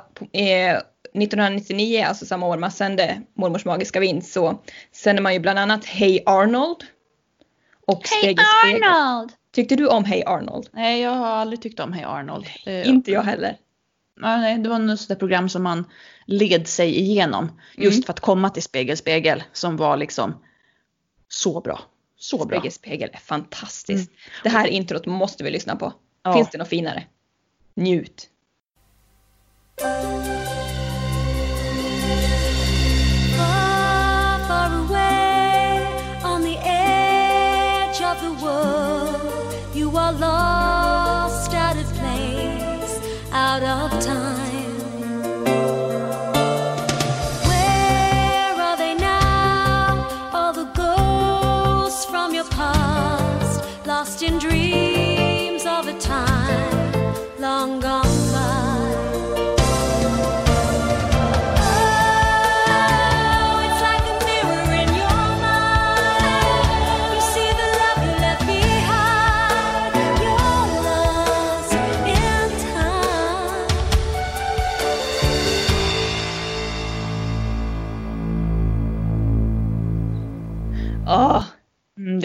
[1.13, 5.85] 1999, alltså samma år man sände Mormors magiska vind, så sände man ju bland annat
[5.85, 6.83] Hey Arnold
[7.87, 8.35] och Hey
[8.65, 9.31] Arnold!
[9.51, 10.69] Tyckte du om Hey Arnold?
[10.71, 12.45] Nej, jag har aldrig tyckt om Hey Arnold.
[12.65, 13.57] Eh, inte jag heller.
[14.21, 15.85] Nej, det var något sådant program som man
[16.25, 17.59] led sig igenom.
[17.75, 18.03] Just mm.
[18.03, 20.43] för att komma till Spegel Spegel som var liksom
[21.29, 21.79] så bra.
[22.17, 22.59] Så bra.
[22.59, 24.09] Spegel Spegel är fantastiskt.
[24.09, 24.21] Mm.
[24.43, 25.93] Det här introt måste vi lyssna på.
[26.23, 26.33] Ja.
[26.33, 27.03] Finns det något finare?
[27.75, 28.29] Njut.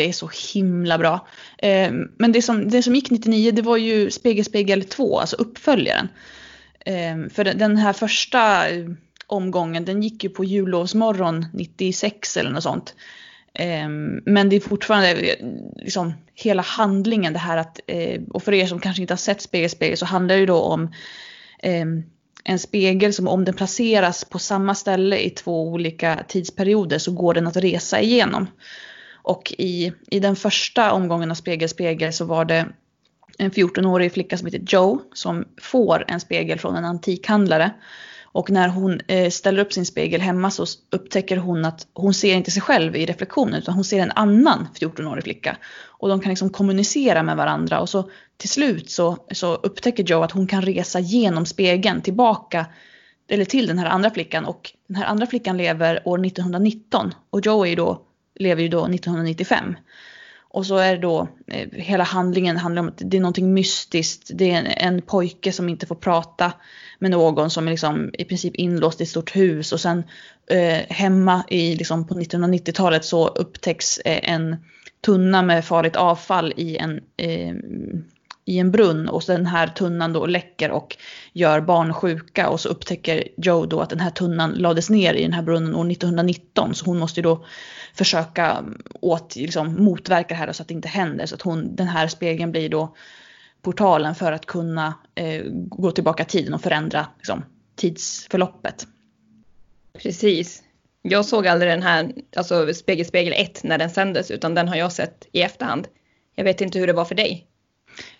[0.04, 1.26] Det är så himla bra.
[1.58, 5.36] Eh, men det som, det som gick 99 det var ju Spegel Spegel 2, alltså
[5.36, 6.08] uppföljaren.
[6.80, 8.90] Eh, för den här första eh,
[9.26, 12.94] omgången den gick ju på jullovsmorgon 96 eller något sånt.
[13.54, 18.52] Ehm, men det är fortfarande eh, liksom hela handlingen det här att, eh, och för
[18.52, 20.92] er som kanske inte har sett Spegel Spegel så handlar det ju då om
[21.62, 22.02] ehm,
[22.44, 27.34] en spegel som om den placeras på samma ställe i två olika tidsperioder så går
[27.34, 28.46] den att resa igenom.
[29.24, 32.66] Och i, i den första omgången av Spegel spegel så var det
[33.38, 37.70] en 14-årig flicka som heter Joe som får en spegel från en antikhandlare.
[38.22, 42.34] Och när hon eh, ställer upp sin spegel hemma så upptäcker hon att hon ser
[42.34, 45.56] inte sig själv i reflektionen utan hon ser en annan 14-årig flicka.
[45.84, 50.22] Och de kan liksom kommunicera med varandra och så till slut så, så upptäcker Joe
[50.22, 52.66] att hon kan resa genom spegeln tillbaka
[53.28, 57.46] eller till den här andra flickan och den här andra flickan lever år 1919 och
[57.46, 58.02] Joe är ju då
[58.34, 59.76] lever ju då 1995.
[60.54, 64.30] Och så är det då, eh, hela handlingen handlar om att det är någonting mystiskt.
[64.34, 66.52] Det är en, en pojke som inte får prata
[66.98, 69.72] med någon som är liksom i princip inlåst i ett stort hus.
[69.72, 70.04] Och sen
[70.50, 74.56] eh, hemma i, liksom på 1990-talet så upptäcks eh, en
[75.04, 77.54] tunna med farligt avfall i en, eh,
[78.44, 79.08] i en brunn.
[79.08, 80.96] Och den här tunnan då läcker och
[81.32, 82.48] gör barn sjuka.
[82.48, 85.74] Och så upptäcker Joe då att den här tunnan lades ner i den här brunnen
[85.74, 86.74] år 1919.
[86.74, 87.44] Så hon måste ju då
[87.94, 91.26] försöka mm, åt, liksom, motverka det här så att det inte händer.
[91.26, 92.94] Så att hon, den här spegeln blir då
[93.62, 97.44] portalen för att kunna eh, gå tillbaka i tiden och förändra liksom,
[97.76, 98.86] tidsförloppet.
[100.02, 100.62] Precis.
[101.02, 104.76] Jag såg aldrig den här, alltså Spegel Spegel 1 när den sändes utan den har
[104.76, 105.88] jag sett i efterhand.
[106.34, 107.46] Jag vet inte hur det var för dig.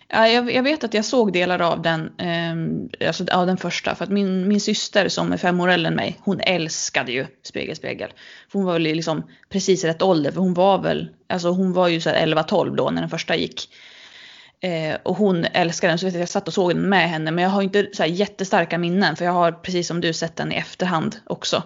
[0.09, 3.95] Ja, jag, jag, vet att jag såg delar av den, eh, alltså av den första.
[3.95, 7.27] För att min, min syster som är fem år äldre än mig, hon älskade ju
[7.43, 8.13] Spegel Spegel.
[8.49, 11.89] För hon var väl liksom precis rätt ålder, för hon var väl, alltså hon var
[11.89, 13.69] ju så 11-12 då när den första gick.
[14.61, 17.31] Eh, och hon älskade den, så vet jag, jag satt och såg den med henne.
[17.31, 20.37] Men jag har inte så här jättestarka minnen, för jag har precis som du sett
[20.37, 21.63] den i efterhand också.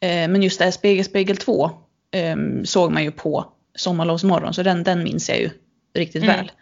[0.00, 1.70] Eh, men just det här Spegel Spegel 2
[2.10, 5.50] eh, såg man ju på Sommarlovsmorgon, så den, den minns jag ju
[5.94, 6.36] riktigt mm.
[6.36, 6.52] väl.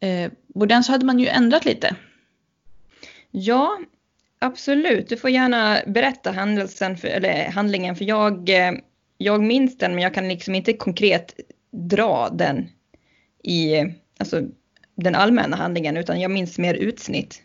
[0.00, 1.96] Eh, och den så hade man ju ändrat lite.
[3.30, 3.78] Ja,
[4.38, 5.08] absolut.
[5.08, 8.72] Du får gärna berätta händelsen för, eller handlingen för jag, eh,
[9.18, 11.40] jag minns den men jag kan liksom inte konkret
[11.70, 12.68] dra den
[13.42, 13.84] i
[14.18, 14.42] alltså,
[14.94, 17.42] den allmänna handlingen utan jag minns mer utsnitt.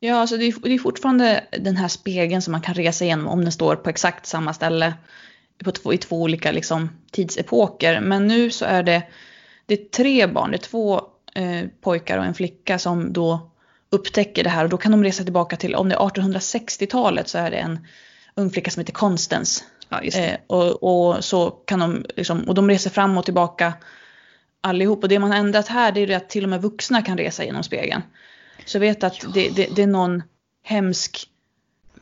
[0.00, 3.26] Ja, alltså det är, det är fortfarande den här spegeln som man kan resa igenom
[3.26, 4.94] om den står på exakt samma ställe
[5.64, 8.00] på två, i två olika liksom, tidsepoker.
[8.00, 9.02] Men nu så är det,
[9.66, 13.50] det är tre barn, det är två eh, pojkar och en flicka som då
[13.90, 17.38] upptäcker det här och då kan de resa tillbaka till, om det är 1860-talet så
[17.38, 17.86] är det en
[18.34, 19.64] ung flicka som heter Constance.
[19.88, 20.02] Ja.
[20.02, 23.72] Eh, och, och, så kan de liksom, och de reser fram och tillbaka
[24.60, 25.02] allihop.
[25.02, 27.44] Och det man har ändrat här det är att till och med vuxna kan resa
[27.44, 28.02] genom spegeln.
[28.64, 30.22] Så jag vet att det, det, det är någon
[30.62, 31.29] hemsk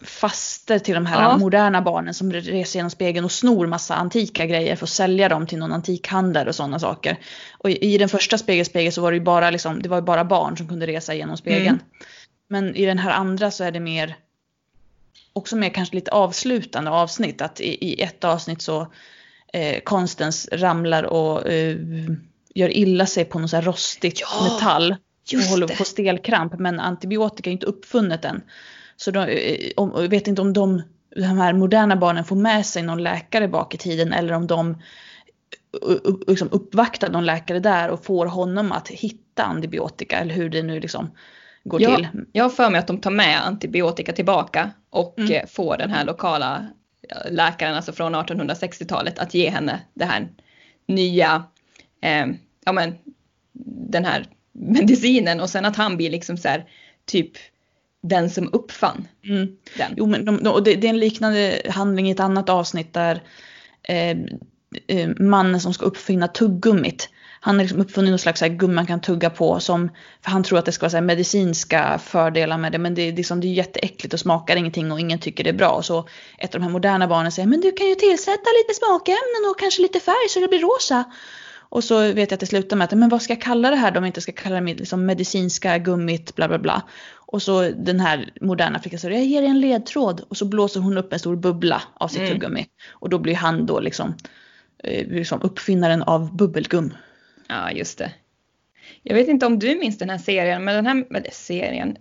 [0.02, 1.36] faster till de här Ja.
[1.36, 5.46] moderna barnen som reser genom spegeln och snor massa antika grejer för att sälja dem
[5.46, 7.16] till någon antikhandel och sådana saker.
[7.58, 10.56] Och i, den första spegelspegeln så var det ju bara, liksom, det var bara barn
[10.56, 11.66] som kunde resa genom spegeln.
[11.66, 11.78] Mm.
[12.48, 14.16] Men i den här andra så är det mer
[15.32, 17.40] också mer kanske lite avslutande avsnitt.
[17.40, 18.92] Att i, i ett avsnitt så
[19.52, 21.76] eh, konstens ramlar och eh,
[22.54, 24.96] gör illa sig på något så rostigt Ja, metall.
[25.34, 26.58] och håller på stelkramp.
[26.58, 28.42] Men antibiotika är inte uppfunnet än.
[29.00, 30.82] Så de, eh, om, jag vet inte om de,
[31.16, 34.70] de här moderna barnen får med sig någon läkare bak i tiden eller om de
[34.70, 40.62] eh, liksom uppvaktar någon läkare där och får honom att hitta antibiotika eller hur det
[40.62, 41.10] nu liksom
[41.64, 42.08] går Ja, till.
[42.32, 45.32] jag har för mig att de tar med antibiotika tillbaka och Mm.
[45.32, 46.66] eh, får den här lokala
[47.30, 50.28] läkaren, alltså från 1860-talet, att ge henne det här
[50.86, 51.44] nya,
[52.02, 52.26] eh,
[52.64, 52.94] ja men
[53.90, 56.64] den här medicinen och sen att han blir liksom så här,
[57.04, 57.30] typ
[58.02, 59.48] den som uppfann Mm.
[59.76, 59.94] den.
[59.96, 62.94] Jo, men de, de, och det, det är en liknande handling i ett annat avsnitt
[62.94, 63.22] där
[63.82, 64.16] eh,
[64.86, 67.08] eh, mannen som ska uppfinna tuggummit.
[67.40, 69.90] Han har liksom uppfunnit någon slags gummi man kan tugga på som,
[70.24, 73.12] för han tror att det ska vara så medicinska fördelar med det men det, är
[73.12, 75.70] liksom, det är jätteäckligt och smakar ingenting och ingen tycker det är bra.
[75.70, 78.74] Och så ett av de här moderna barnen säger men du kan ju tillsätta lite
[78.74, 81.04] smakämnen och kanske lite färg så det blir rosa.
[81.68, 83.76] Och så vet jag att det slutar med att, men vad ska jag kalla det
[83.76, 86.82] här då om jag inte ska kalla det liksom medicinska gummit bla bla bla.
[87.14, 90.24] Och så den här moderna flickan säger, jag ger dig en ledtråd.
[90.28, 92.32] Och så blåser hon upp en stor bubbla av sitt Mm.
[92.32, 92.66] tuggummi.
[92.90, 94.14] Och då blir han då liksom,
[94.84, 96.94] eh, liksom uppfinnaren av bubbelgum.
[97.48, 98.10] Ja, just det.
[99.02, 101.96] Jag vet inte om du minns den här serien, men den här eller serien.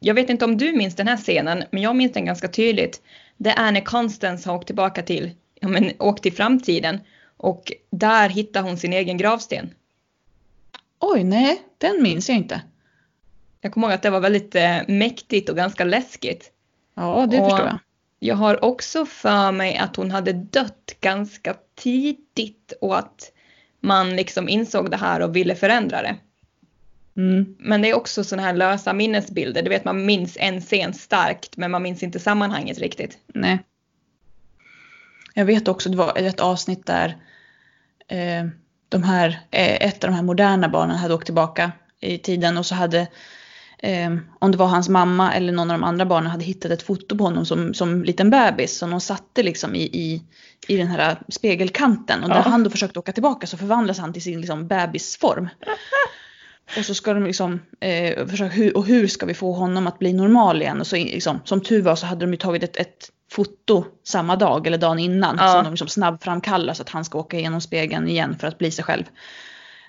[0.00, 3.02] Jag vet inte om du minns den här scenen, men jag minns den ganska tydligt.
[3.36, 7.00] Det är när Constance har åkt tillbaka till, ja men åkt till framtiden
[7.42, 9.74] och där hittar hon sin egen gravsten.
[10.98, 12.62] Oj, nej, den minns jag inte.
[13.60, 16.50] Jag kommer ihåg att det var väldigt eh, mäktigt och ganska läskigt.
[16.94, 17.78] Ja, det Och- förstår jag.
[18.18, 23.32] Jag har också för mig att hon hade dött ganska tidigt och att
[23.80, 26.16] man liksom insåg det här och ville förändra det.
[27.16, 27.56] Mm.
[27.58, 29.62] Men det är också sådana här lösa minnesbilder.
[29.62, 33.18] Du vet man minns en scen starkt men man minns inte sammanhanget riktigt.
[33.26, 33.58] Nej.
[35.34, 37.16] Jag vet också, det var ett avsnitt där
[38.88, 42.66] de här, eh, ett av de här moderna barnen hade åkt tillbaka i tiden och
[42.66, 43.06] så hade,
[43.78, 46.82] eh, om det var hans mamma eller någon av de andra barnen hade hittat ett
[46.82, 50.22] foto på honom som, som liten bebis som de satte liksom i, i,
[50.68, 52.22] i den här spegelkanten.
[52.22, 52.42] Och när Ja.
[52.42, 55.48] han då försökte åka tillbaka så förvandlas han till sin liksom bebisform.
[56.78, 59.98] Och så ska de liksom eh, försöka, hur, och hur ska vi få honom att
[59.98, 60.80] bli normal igen?
[60.80, 64.36] Och så liksom, som tur var så hade de ju tagit ett, ett foto samma
[64.36, 65.36] dag eller dagen innan.
[65.40, 65.52] Ja.
[65.52, 68.70] Som de liksom snabbframkallar så att han ska åka igenom spegeln igen för att bli
[68.70, 69.04] sig själv.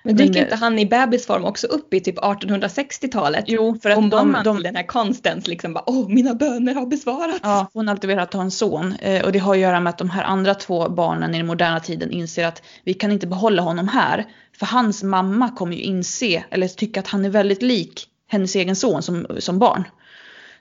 [0.03, 3.45] Men dyker Men, eh, inte han i bebisform också upp i typ 1860-talet?
[3.47, 7.39] Jo, för att de, de, den här Constance liksom bara åh mina böner har besvarats.
[7.43, 8.93] Ja, hon har alltid velat ha en son.
[8.93, 11.47] Eh, och det har att göra med att de här andra två barnen i den
[11.47, 14.25] moderna tiden inser att vi kan inte behålla honom här.
[14.59, 18.75] För hans mamma kommer ju inse, eller tycka att han är väldigt lik hennes egen
[18.75, 19.83] son som, som barn.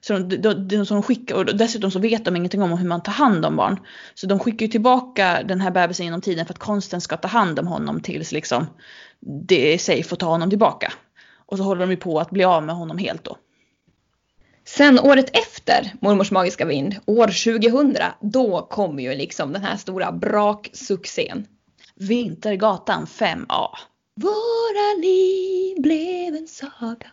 [0.06, 3.02] Så de, de, de, de skickar, och dessutom så vet de ingenting om hur man
[3.02, 3.80] tar hand om barn.
[4.14, 7.28] Så de skickar ju tillbaka den här bebisen genom tiden för att konsten ska ta
[7.28, 8.66] hand om honom tills liksom
[9.20, 10.92] det är safe att ta honom tillbaka.
[11.46, 13.36] Och så håller de ju på att bli av med honom helt då.
[14.64, 20.12] Sen året efter Mormors magiska vind, år 2000, då kommer ju liksom den här stora
[20.12, 21.46] braksuccén.
[21.94, 23.68] Vintergatan 5A.
[24.16, 27.06] Våra liv blev en saga.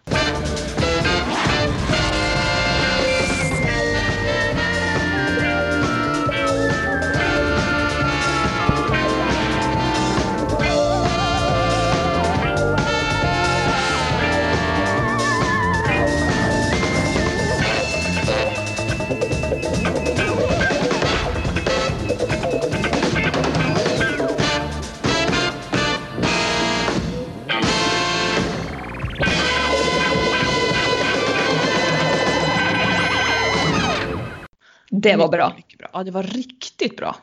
[34.90, 35.54] Det var bra.
[35.56, 35.90] Mycket bra.
[35.94, 37.16] Ja, det var riktigt bra.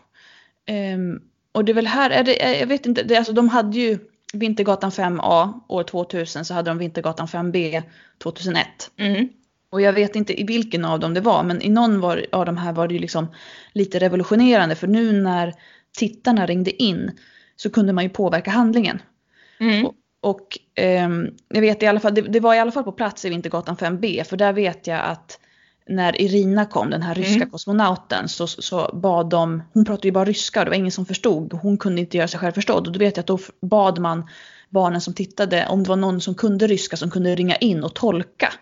[0.94, 3.78] Um, och det är väl här, är det, jag vet inte, det, alltså de hade
[3.78, 3.98] ju
[4.32, 7.82] Vintergatan 5A år 2000 så hade de Vintergatan 5B
[8.22, 8.66] 2001.
[8.96, 9.28] Mm.
[9.70, 12.46] Och jag vet inte i vilken av dem det var men i någon var, av
[12.46, 13.26] de här var det ju liksom
[13.72, 15.54] lite revolutionerande för nu när
[15.98, 17.10] tittarna ringde in
[17.56, 19.02] så kunde man ju påverka handlingen.
[19.60, 19.86] Mm.
[19.86, 22.92] Och, och ehm, jag vet i alla fall, det, det, var i alla fall på
[22.92, 25.40] plats i Vintergatan 5B för där vet jag att
[25.89, 27.51] när Irina kom, den här ryska Mm.
[27.51, 31.07] kosmonauten, så, så bad de, hon pratade ju bara ryska och det var ingen som
[31.07, 31.53] förstod.
[31.53, 34.28] Hon kunde inte göra sig själv förstådd och då vet jag att då bad man
[34.70, 37.95] barnen som tittade om det var någon som kunde ryska som kunde ringa in och
[37.95, 38.53] tolka.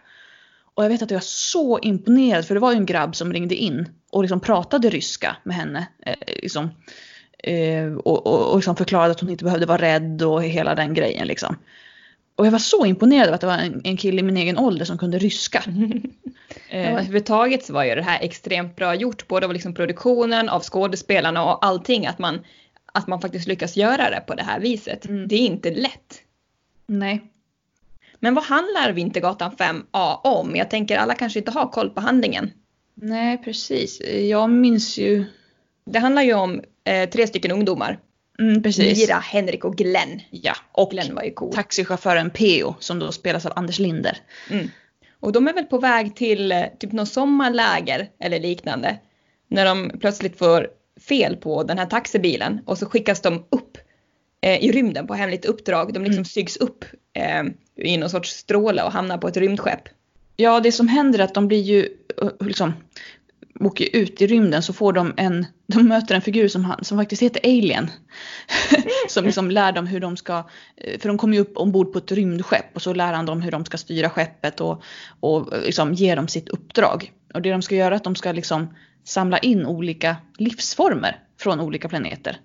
[0.75, 3.33] Och jag vet att jag var så imponerad för det var ju en grabb som
[3.33, 5.89] ringde in och liksom pratade ryska med henne.
[6.07, 6.70] Eh, liksom,
[7.39, 10.95] eh, och och, och liksom förklarade att hon inte behövde vara rädd och hela den
[10.95, 11.57] grejen liksom.
[12.37, 14.59] Och jag var så imponerad av att det var en, en kille i min egen
[14.59, 15.62] ålder som kunde ryska.
[16.68, 20.62] Eh, överhuvudtaget så var ju det här extremt bra gjort, både av liksom produktionen, av
[20.62, 22.45] skådespelarna och allting, att man,
[22.93, 25.07] att man faktiskt lyckas göra det på det här viset.
[25.07, 25.28] Mm.
[25.28, 26.22] Det är inte lätt.
[26.87, 27.30] nej.
[28.20, 30.57] Men vad handlar Vintergatan 5A om?
[30.57, 32.51] Jag tänker alla kanske inte har koll på handlingen.
[32.95, 34.01] Nej, precis.
[34.01, 35.24] Jag minns ju...
[35.87, 37.99] Det handlar ju om eh, tre stycken ungdomar.
[38.39, 38.99] Mm, precis.
[38.99, 40.20] Mira, Henrik och Glenn.
[40.30, 41.55] Ja, och Glenn var ju cool.
[41.55, 44.18] taxichauffören Peo som då spelas av Anders Linder.
[44.51, 44.70] Mm.
[45.20, 48.99] Och de är väl på väg till eh, typ något sommarläger eller liknande.
[49.49, 50.68] När de plötsligt får
[51.09, 53.78] fel på den här taxibilen och så skickas de upp
[54.41, 55.93] eh, i rymden på hemligt uppdrag.
[55.93, 56.24] De liksom Mm.
[56.24, 57.43] sygs upp eh,
[57.87, 59.82] i någon sorts stråle och hamnar på ett rymdskepp.
[60.37, 61.89] Ja, det som händer är att de blir ju
[62.22, 62.72] eh, liksom
[63.61, 66.98] åker ut i rymden så får de en, de möter en figur som, han- som
[66.98, 67.90] faktiskt heter Alien.
[69.09, 70.38] som liksom lär dem hur de ska,
[70.76, 73.42] eh, för de kommer ju upp ombord på ett rymdskepp och så lär han dem
[73.42, 74.82] hur de ska styra skeppet och,
[75.20, 77.12] och eh, liksom ger dem sitt uppdrag.
[77.34, 78.74] Och det de ska göra är att de ska liksom
[79.05, 82.36] samla in olika livsformer från olika planeter.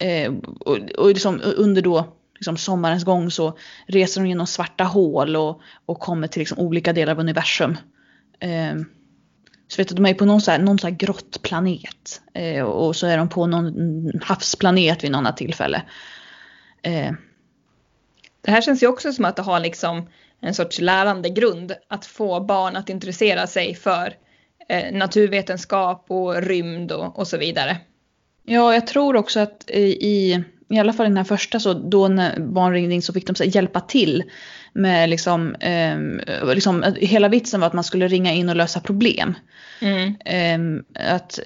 [0.00, 5.36] Eh, och och liksom under då liksom sommarens gång så reser de genom svarta hål
[5.36, 7.76] och, och kommer till liksom olika delar av universum.
[8.40, 8.74] Eh,
[9.68, 12.22] så vet du, de är på någon så här, någon så här grottplanet.
[12.34, 15.82] Eh, och så är de på någon havsplanet vid något tillfälle.
[16.82, 17.12] Eh,
[18.40, 20.08] Det här känns ju också som att det har liksom
[20.40, 24.14] en sorts lärande grund att få barn att intressera sig för
[24.68, 27.76] eh, naturvetenskap och rymd och, och så vidare.
[28.44, 32.08] Ja, jag tror också att i, i, alla fall i den här första så då
[32.08, 34.22] när barn ringde in så fick de så hjälpa till
[34.72, 36.20] med liksom, ehm,
[36.54, 39.34] liksom, hela vitsen var att man skulle ringa in och lösa problem.
[39.80, 40.14] Mm.
[40.24, 41.40] Ehm, att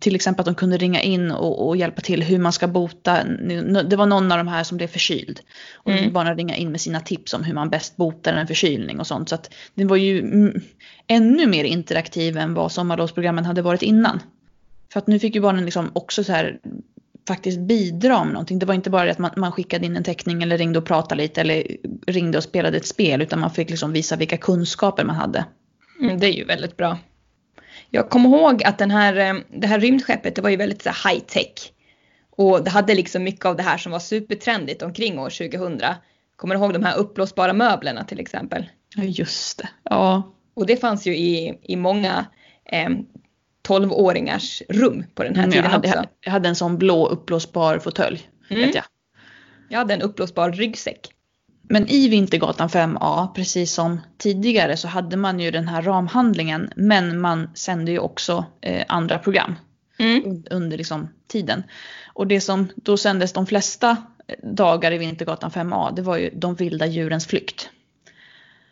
[0.00, 3.24] till exempel att de kunde ringa in och, och hjälpa till hur man ska bota.
[3.84, 5.40] Det var någon av de här som blev förkyld.
[5.74, 6.02] Och Mm.
[6.02, 6.12] mm.
[6.12, 9.28] barnen ringa in med sina tips om hur man bäst botar en förkylning och sånt.
[9.28, 10.60] Så att det var ju mm,
[11.06, 14.20] ännu mer interaktiv än vad sommarlovsprogrammen hade varit innan.
[14.92, 16.58] För att nu fick ju barnen liksom också så här
[17.34, 18.58] faktiskt bidra med någonting.
[18.58, 20.84] Det var inte bara det att man, man skickade in en teckning eller ringde och
[20.84, 21.76] pratade lite eller
[22.06, 25.44] ringde och spelade ett spel utan man fick liksom visa vilka kunskaper man hade.
[26.00, 26.98] Mm, det är ju väldigt bra.
[27.90, 30.90] Jag kommer ihåg att den här, eh, det här rymdskeppet det var ju väldigt så
[31.08, 31.72] high tech.
[32.30, 35.80] Och det hade liksom mycket av det här som var supertrendigt omkring år 2000.
[36.36, 38.68] Kommer du ihåg de här uppblåsbara möblerna till exempel?
[38.96, 39.68] Ja just det.
[39.82, 40.34] Ja.
[40.54, 42.26] Och det fanns ju i, i många
[42.64, 42.88] eh,
[43.74, 46.04] 12-åringars rum på den här Mm, jag, tiden hade, också.
[46.24, 48.28] jag hade en sån blå uppblåsbar fåtölj.
[48.48, 48.70] Mm.
[48.74, 48.84] Jag.
[49.68, 51.08] Jag hade en uppblåsbar ryggsäck.
[51.62, 56.70] Men i Vintergatan 5A, precis som tidigare, så hade man ju den här ramhandlingen.
[56.76, 59.54] Men man sände ju också eh, andra program
[59.98, 60.22] Mm.
[60.24, 61.62] un- under liksom, tiden.
[62.14, 63.96] Och det som då sändes de flesta
[64.42, 67.70] dagar i Vintergatan 5A, det var ju De vilda djurens flykt.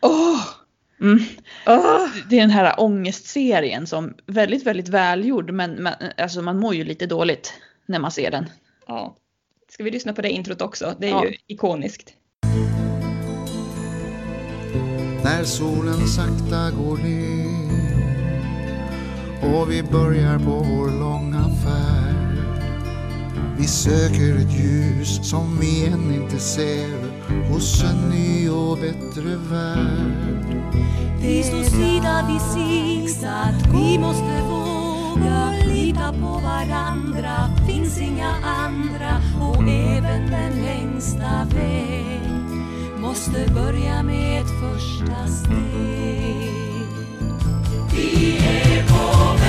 [0.01, 0.41] Åh!
[1.01, 1.19] Mm.
[1.67, 2.07] Åh!
[2.29, 6.83] Det är den här ångestserien som väldigt, väldigt välgjord, men, men alltså man mår ju
[6.83, 7.53] lite dåligt
[7.85, 8.49] när man ser den.
[8.87, 9.15] Ja.
[9.69, 10.95] Ska vi lyssna på det introt också?
[10.99, 11.25] Det är Ja.
[11.25, 12.13] ju ikoniskt.
[15.23, 17.39] När solen sakta går ner
[19.55, 22.37] och vi börjar på vår långa färd.
[23.57, 26.89] Vi söker ett ljus som vi än inte ser
[27.49, 30.38] hos en ny och bättre värld.
[31.21, 39.63] Vi står sida vid sida, vi måste våga lita på varandra, finns inga andra och
[39.63, 42.19] även den längsta väg
[42.97, 46.49] måste börja med ett första steg.
[47.91, 49.48] Vi är på väg,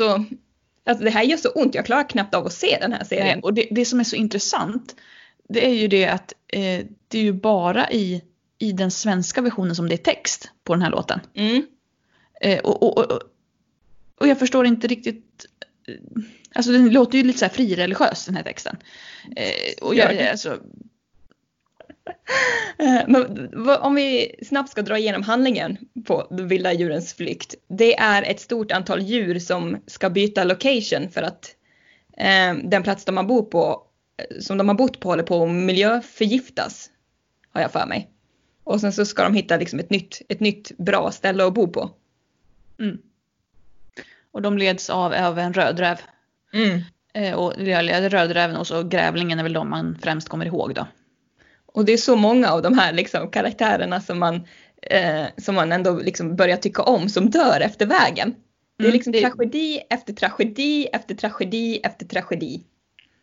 [0.00, 0.24] Alltså,
[0.86, 3.26] Alltså det här gör så ont, jag klarar knappt av att se den här serien.
[3.26, 4.96] Nej, och det, det som är så intressant
[5.48, 8.22] det är ju det att eh, det är ju bara i,
[8.58, 11.20] i den svenska versionen som det är text på den här låten.
[11.34, 11.66] Mm.
[12.40, 13.20] Eh, och, och, och,
[14.20, 15.46] och jag förstår inte riktigt
[15.88, 15.94] eh,
[16.54, 18.76] Alltså den låter ju lite så här frireligiös den här texten.
[19.36, 20.56] Eh, och jag, alltså, Eh,
[23.06, 25.76] Men vad- om vi snabbt ska dra igenom handlingen
[26.06, 27.54] på De vilda djurens flykt.
[27.68, 31.54] Det är ett stort antal djur som ska byta location för att
[32.16, 33.82] eh, den plats de har bott på,
[34.16, 36.90] eh, som de har bott på håller på att miljöförgiftas.
[37.52, 38.10] Har jag för mig.
[38.64, 41.68] Och sen så ska de hitta liksom ett nytt, ett nytt bra ställe att bo
[41.68, 41.90] på.
[42.80, 42.98] mm.
[44.32, 46.00] Och de leds av, av en rödräv.
[47.14, 47.52] Eh, och
[48.10, 50.86] rödräven och så grävlingen är väl de man främst kommer ihåg då.
[51.76, 54.34] Och det är så många av de här liksom, karaktärerna som man,
[54.90, 58.34] eh, som man ändå liksom börjar tycka om som dör efter vägen.
[58.78, 62.60] Det är Mm, liksom det- tragedi efter tragedi efter tragedi efter tragedi.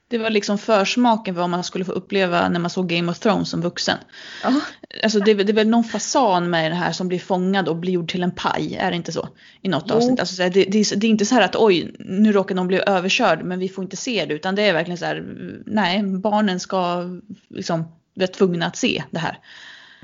[0.07, 3.19] Det var liksom försmaken för vad man skulle få uppleva när man såg Game of
[3.19, 3.97] Thrones som vuxen.
[4.43, 4.61] Ja,
[5.03, 7.67] Alltså det, är väl- det är väl någon fasan med det här som blir fångad
[7.67, 9.27] och blir gjord till en paj, är det inte så?
[9.61, 9.95] I något Jo.
[9.95, 10.19] avsnitt.
[10.19, 12.81] Alltså det, det, är, det är inte så här att oj, nu råkar någon bli
[12.87, 14.33] överkörd men vi får inte se det.
[14.33, 15.23] Utan det är verkligen så här,
[15.65, 17.03] nej, barnen ska
[17.49, 17.83] liksom
[18.13, 19.37] vara tvungna att se det här.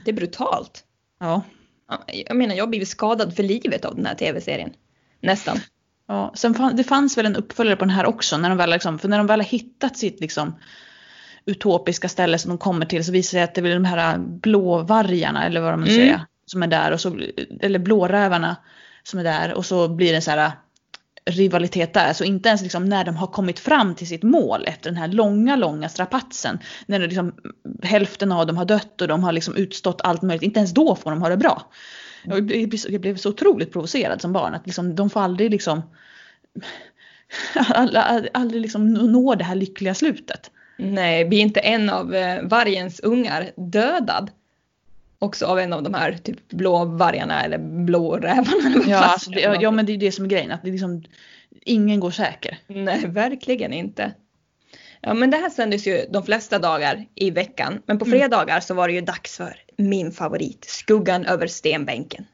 [0.05, 0.83] det är brutalt.
[1.19, 1.41] Ja.
[1.89, 4.73] Ja, Jag menar, jag har blivit skadad för livet av den här tv-serien.
[5.21, 5.57] Nästan.
[6.07, 8.69] Ja, sen fan, det fanns väl en uppföljare på den här också, när de väl,
[8.69, 10.55] liksom, för när de väl har hittat sitt liksom,
[11.45, 14.17] utopiska ställe som de kommer till så visar det sig att det är de här
[14.17, 15.95] blåvargarna eller vad de Mm.
[15.95, 17.19] säger som är där, och så,
[17.61, 18.55] eller blårävarna
[19.03, 20.51] som är där och så blir det så här
[21.29, 22.13] rivalitet där.
[22.13, 25.07] Så inte ens liksom när de har kommit fram till sitt mål efter den här
[25.07, 26.59] långa, långa strapatsen.
[26.85, 27.33] När liksom,
[27.83, 30.43] hälften av dem har dött och de har liksom utstått allt möjligt.
[30.43, 31.71] Inte ens då får de ha det bra.
[32.23, 35.81] Jag blev, jag blev så otroligt provocerad som barn att liksom, de får aldrig liksom
[37.55, 38.03] aldrig,
[38.33, 40.51] aldrig liksom nå det här lyckliga slutet.
[40.77, 44.31] Nej, blir inte en av eh, vargens ungar dödad?
[45.19, 48.67] Också av en av de här typ blåvargarna eller blårävarna.
[48.67, 50.51] eller vad Ja, alltså det, ja, men det är det som är grejen.
[50.51, 51.03] Att det är liksom,
[51.61, 52.57] ingen går säker.
[52.67, 54.13] Nej, verkligen inte.
[55.01, 57.81] Ja, men det här sändes ju de flesta dagar i veckan.
[57.85, 58.19] Men på Mm.
[58.19, 62.25] fredagar så var det ju dags för min favorit, Skuggan över stenbänken.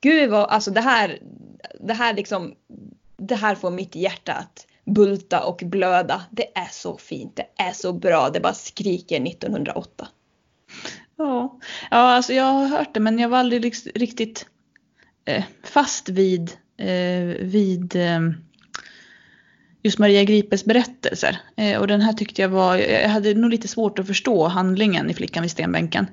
[0.00, 1.18] Gud vad, alltså det här,
[1.80, 2.54] det här liksom,
[3.16, 6.22] det här får mitt hjärta att bulta och blöda.
[6.30, 10.08] Det är så fint, det är så bra, det bara skriker 1908.
[11.16, 11.58] Ja,
[11.90, 14.46] ja alltså jag har hört det men jag var aldrig liksom, riktigt
[15.24, 18.20] eh, fast vid, eh, vid eh,
[19.82, 21.40] just Maria Gripes berättelser.
[21.56, 25.10] Eh, och den här tyckte jag var, jag hade nog lite svårt att förstå handlingen
[25.10, 26.06] i Flickan vid stenbänken.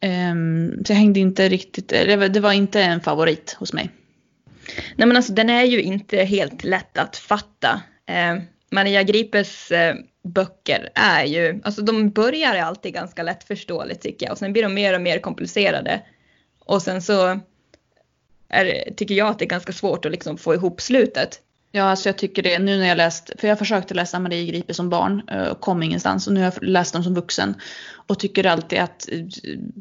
[0.00, 3.90] Ehm, så jag hängde inte riktigt, det var, inte en favorit hos mig.
[4.96, 7.82] Nej men alltså den är ju inte helt lätt att fatta.
[8.06, 8.40] Ehm,
[8.70, 9.94] Maria Gripes eh,
[10.24, 14.74] böcker är ju, alltså de börjar alltid ganska lättförståeligt tycker jag och sen blir de
[14.74, 16.02] mer och mer komplicerade.
[16.58, 17.40] Och sen så
[18.48, 21.40] är, tycker jag att det är ganska svårt att liksom få ihop slutet.
[21.72, 24.74] Ja, alltså jag tycker det nu när jag läst, för jag försökte läsa Marie Gripe
[24.74, 27.54] som barn eh, och kom ingenstans och nu har jag läst dem som vuxen
[27.90, 29.18] och tycker alltid att eh,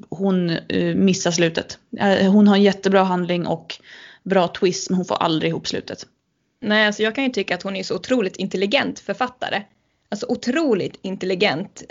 [0.10, 1.80] hon eh, missar slutet.
[2.32, 3.76] Hon har en jättebra handling och
[4.24, 6.06] bra twist men hon får aldrig ihop slutet.
[6.62, 9.62] Nej, alltså jag kan ju tycka att hon är så otroligt intelligent författare.
[10.10, 11.84] Alltså otroligt intelligent.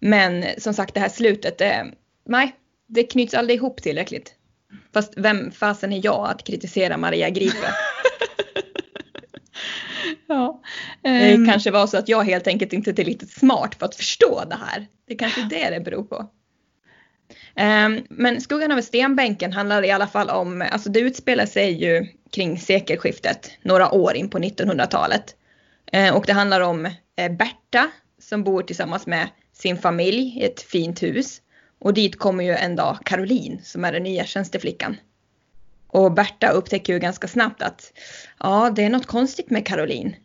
[0.00, 1.62] Men som sagt det här slutet,
[2.28, 2.54] nej,
[2.86, 4.34] det knyts aldrig ihop tillräckligt.
[4.94, 7.74] Fast vem fasen är jag att kritisera Maria Gripe?
[10.26, 10.60] Ja.
[11.02, 13.94] Det ehm, kanske var så att jag helt enkelt inte är tillräckligt smart för att
[13.94, 14.86] förstå det här.
[15.06, 16.30] Det är kanske är det det beror på.
[17.54, 22.06] Ehm, Men Skuggan över stenbänken handlar i alla fall om, alltså det utspelar sig ju
[22.30, 25.36] kring sekelskiftet, några år in på 1900-talet.
[25.92, 26.86] Eh, Och det handlar om
[27.16, 27.90] eh, Berta
[28.22, 31.40] som bor tillsammans med sin familj i ett fint hus.
[31.80, 34.96] Och dit kommer ju en dag Caroline som är den nya tjänsteflickan.
[35.88, 37.92] Och Berta upptäcker ju ganska snabbt att
[38.38, 40.16] ja, det är något konstigt med Caroline.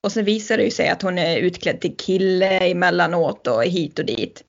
[0.00, 3.98] Och så visar det ju sig att hon är utklädd till kille emellanåt och hit
[3.98, 4.44] och dit.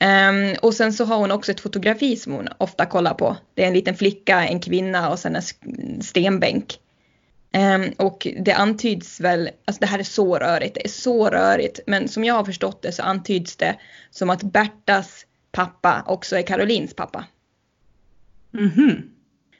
[0.00, 3.36] Um, och sen så har hon också ett fotografi som hon ofta kollar på.
[3.54, 6.78] Det är en liten flicka, en kvinna och sen en stenbänk.
[7.52, 11.80] Um, och det antyds väl, alltså det här är så rörigt, det är så rörigt.
[11.86, 13.76] Men som jag har förstått det så antyds det
[14.10, 17.24] som att Bertas pappa också är Carolines pappa.
[18.50, 19.13] Mhm.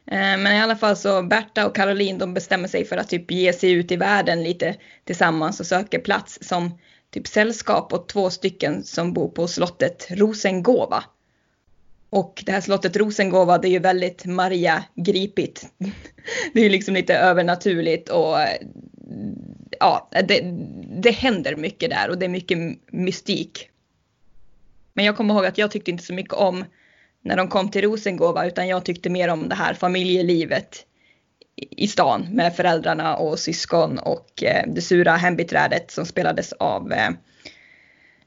[0.07, 3.31] Eh, men i alla fall så Berta och Caroline de bestämmer sig för att typ
[3.31, 6.79] ge sig ut i världen lite tillsammans och söker plats som
[7.11, 11.05] typ sällskap åt två stycken som bor på slottet Rosengåva.
[12.11, 15.67] Och det här slottet Rosengåva det är ju väldigt Maria gripigt.
[16.53, 18.59] Det är ju liksom lite övernaturligt och eh,
[19.81, 20.41] ja, det,
[21.03, 22.59] det händer mycket där och det är mycket
[22.93, 23.71] mystik.
[24.93, 26.65] Men jag kommer ihåg att jag tyckte inte så mycket om
[27.25, 30.87] när de kom till Rosengåva utan jag tyckte mer om det här familjelivet
[31.57, 37.09] i stan med föräldrarna och syskon och eh, det sura hembiträdet som spelades av eh,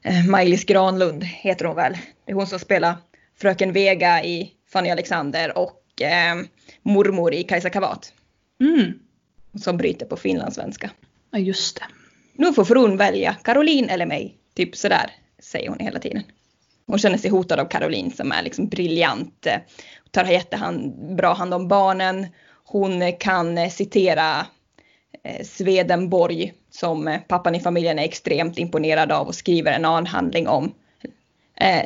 [0.02, 1.92] eh, Maj-Lis Granlund heter hon väl.
[2.24, 2.94] Det är hon som spelar
[3.40, 6.36] fröken Vega i Fanny Alexander och eh,
[6.82, 8.12] mormor i Kajsa Kavat
[8.60, 8.92] Mm.
[9.62, 10.90] som bryter på finlandssvenska.
[11.30, 11.84] Ja, just det.
[12.34, 14.34] Nu får frun välja Caroline eller mig.
[14.54, 16.22] Typ sådär säger hon hela tiden.
[16.88, 19.46] Hon känner sig hotad av Caroline som är liksom briljant.
[19.46, 19.58] Eh,
[20.10, 22.26] tar jättebra hand om barnen.
[22.64, 24.46] Hon kan eh, citera
[25.24, 30.74] eh, Swedenborg som pappan i familjen är extremt imponerad av och skriver en avhandling om.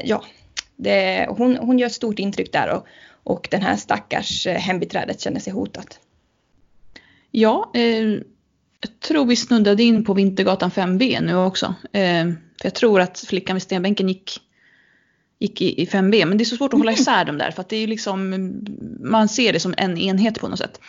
[0.05, 0.24] Ja,
[0.76, 2.86] det, hon, hon gör ett stort intryck där och,
[3.24, 6.00] och den här stackars hembiträdet känner sig hotat.
[7.34, 8.20] Ja, eh,
[8.80, 11.74] jag tror vi snuddade in på Vintergatan 5B nu också.
[11.92, 12.24] Eh,
[12.61, 14.40] för jag tror att flickan vid stenbänken gick,
[15.43, 16.26] gick i, i 5B.
[16.26, 17.86] Men det är så svårt att hålla isär dem där för att det är ju
[17.86, 18.51] liksom,
[19.01, 20.80] man ser det som en enhet på något sätt.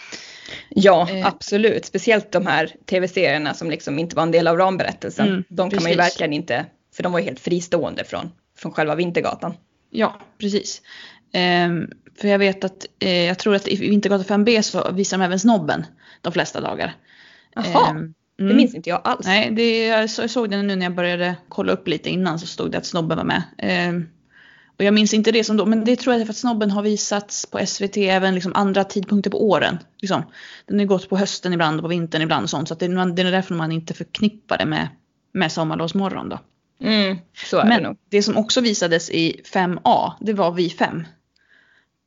[0.70, 1.26] Ja, Eh.
[1.28, 1.86] absolut.
[1.86, 5.28] Speciellt de här tv-serierna som liksom inte var en del av ramberättelsen.
[5.28, 6.12] Mm, de kan man ju precis.
[6.14, 9.54] verkligen inte, för de var ju helt fristående från, från själva Vintergatan.
[9.90, 10.82] Ja, precis.
[11.34, 11.88] Ehm,
[12.22, 15.40] för jag vet att, eh, jag tror att i Vintergatan 5B så visar de även
[15.40, 15.86] snobben
[16.22, 16.96] de flesta dagar.
[17.56, 18.58] Jaha, Ehm, det mm.
[18.58, 19.26] minns inte jag alls.
[19.28, 22.40] Nej, det, jag så- jag såg det nu när jag började kolla upp lite innan
[22.40, 23.44] så stod det att snobben var med.
[23.58, 24.10] Ehm,
[24.78, 26.72] och jag minns inte det som då, men det tror jag är för att snobben
[26.72, 29.78] har visats på SVT även liksom andra tidpunkter på åren.
[30.02, 30.24] Liksom.
[30.66, 32.68] Den har gått på hösten ibland och på vintern ibland och sånt.
[32.68, 34.88] Så att det, det är därför man inte förknippar det med,
[35.32, 36.40] med Sommarlovsmorgon då.
[36.82, 37.18] Mm,
[37.52, 37.98] det Men nog.
[38.10, 41.04] det som också visades i 5A, det var Vi fem.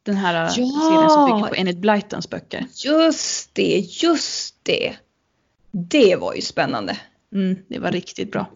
[0.02, 0.48] Den här Ja!
[0.48, 2.66] serien som bygger på Enid Blytons böcker.
[2.84, 4.96] Just det, just det.
[5.70, 6.96] Det var ju spännande.
[7.34, 8.46] Mm, det var riktigt bra.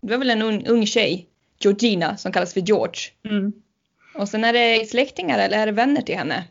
[0.00, 1.26] Det var väl en ung, ung tjej,
[1.60, 3.00] Georgina, som kallas för George.
[3.24, 3.52] Mm.
[4.14, 6.44] Och sen är det släktingar eller är det vänner till henne?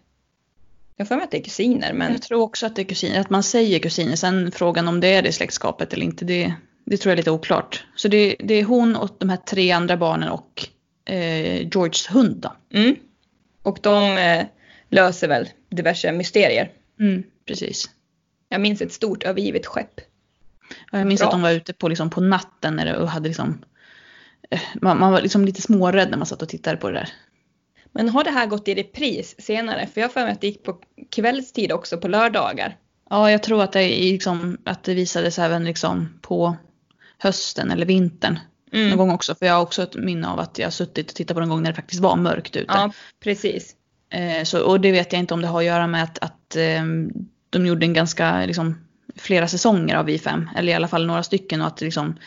[0.96, 3.20] Jag för mig att det är kusiner men Jag tror också att det är kusiner,
[3.20, 4.16] att man säger kusiner.
[4.16, 6.54] Sen frågan om det är det släktskapet eller inte, det,
[6.86, 7.86] det tror jag är lite oklart.
[7.96, 10.68] Så det, det är hon och de här tre andra barnen och
[11.06, 12.78] eh, Georges hund då.
[12.80, 12.96] mm.
[13.62, 14.46] Och de eh,
[14.90, 16.72] löser väl diverse mysterier.
[17.00, 17.90] Mm, precis.
[18.50, 20.02] Jag minns ett stort övergivet skepp.
[20.92, 21.28] Jag minns Bra.
[21.28, 23.66] att de var ute på, liksom, på natten när det, och hade liksom,
[24.82, 27.10] man, man var liksom lite smårädd när man satt och tittade på det där.
[27.92, 29.88] Men har det här gått i repris senare?
[29.94, 30.78] För jag har för mig att det gick på
[31.12, 32.78] kvällstid också på lördagar.
[33.10, 36.56] Ja, jag tror att det, liksom, att det visades även liksom på
[37.18, 38.40] hösten eller vintern.
[38.72, 38.98] Någon Mm.
[38.98, 41.38] gång också, för jag har också ett minne av att jag har suttit och tittat
[41.38, 42.66] på en gång när det faktiskt var mörkt ute.
[42.74, 42.92] Ja,
[43.24, 43.76] precis.
[44.10, 46.56] Eh, så, och det vet jag inte om det har att göra med att, att
[46.56, 46.84] eh,
[47.50, 48.86] de gjorde en ganska, liksom,
[49.16, 51.62] flera säsonger av Vi5, eller i alla fall några stycken.
[51.62, 52.18] Och att, liksom,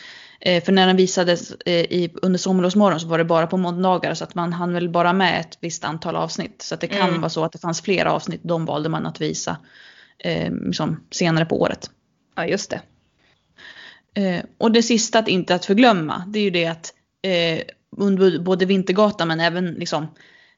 [0.45, 4.23] för när den visades eh, i, under Sommarlovsmorgon så var det bara på måndagar så
[4.23, 6.61] att man hann väl bara med ett visst antal avsnitt.
[6.61, 7.21] Så att det kan Mm.
[7.21, 9.57] vara så att det fanns flera avsnitt, de valde man att visa
[10.17, 11.91] eh, liksom, senare på året.
[12.35, 12.81] Ja, just det.
[14.21, 17.61] Eh, och det sista att inte att förglömma, det är ju det att eh,
[17.97, 20.07] under både Vintergatan men även liksom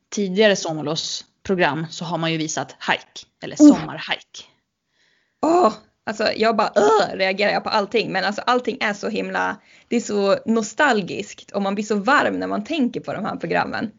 [0.10, 3.68] tidigare sommarlovsprogram så har man ju visat hike, eller Oh.
[3.78, 4.44] sommarhike.
[6.06, 8.12] Alltså jag bara uh, reagerar jag på allting.
[8.12, 12.39] Men alltså allting är så himla, det är så nostalgiskt och man blir så varm
[12.39, 13.91] när man tänker på de här programmen.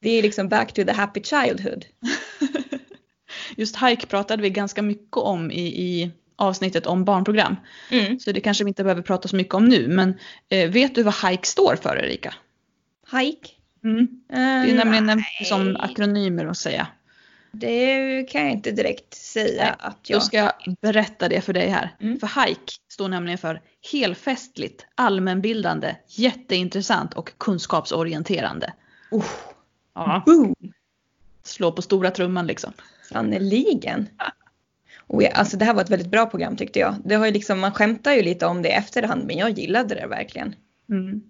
[0.00, 1.84] Det är liksom back to the happy childhood.
[3.56, 7.56] Just hike pratade vi ganska mycket om i, i avsnittet om barnprogram.
[7.90, 8.18] Mm.
[8.18, 9.88] Så det kanske vi inte behöver prata så mycket om nu.
[9.88, 10.14] Men
[10.48, 12.34] eh, vet du vad hike står för Erika?
[13.12, 13.50] Hike?
[13.84, 14.08] Mm.
[14.28, 16.86] Det är Uh, nämligen en nej, som akronymer att säga.
[17.54, 20.22] Det kan jag inte direkt säga Nej, att Då jag...
[20.22, 21.96] ska jag berätta det för dig här.
[22.00, 22.20] Mm.
[22.20, 23.60] För hike står nämligen för
[23.92, 28.72] helfestligt, allmänbildande, jätteintressant och kunskapsorienterande.
[29.10, 29.24] Oh,
[29.94, 30.22] Ja.
[30.26, 30.54] boom!
[31.42, 32.72] Slå på stora trumman liksom.
[33.08, 34.08] Sannerligen.
[35.06, 36.94] Och jag, alltså det här var ett väldigt bra program tyckte jag.
[37.04, 39.94] Det har ju liksom, man skämtar ju lite om det i efterhand men jag gillade
[39.94, 40.54] det verkligen.
[40.88, 41.22] Mm.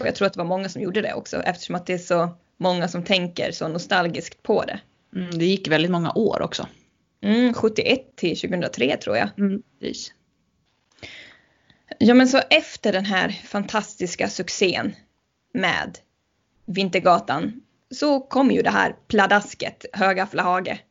[0.00, 1.98] Och jag tror att det var många som gjorde det också eftersom att det är
[1.98, 4.80] så många som tänker så nostalgiskt på det.
[5.14, 6.68] Mm, det gick väldigt många år också.
[7.22, 9.28] Mm, 71 till 2003 tror jag.
[9.38, 9.62] Mm.
[9.80, 10.12] precis.
[11.98, 14.94] Ja men så efter den här fantastiska succén
[15.54, 15.98] med
[16.66, 20.84] Vintergatan så kom ju det här pladasket Högaflahage.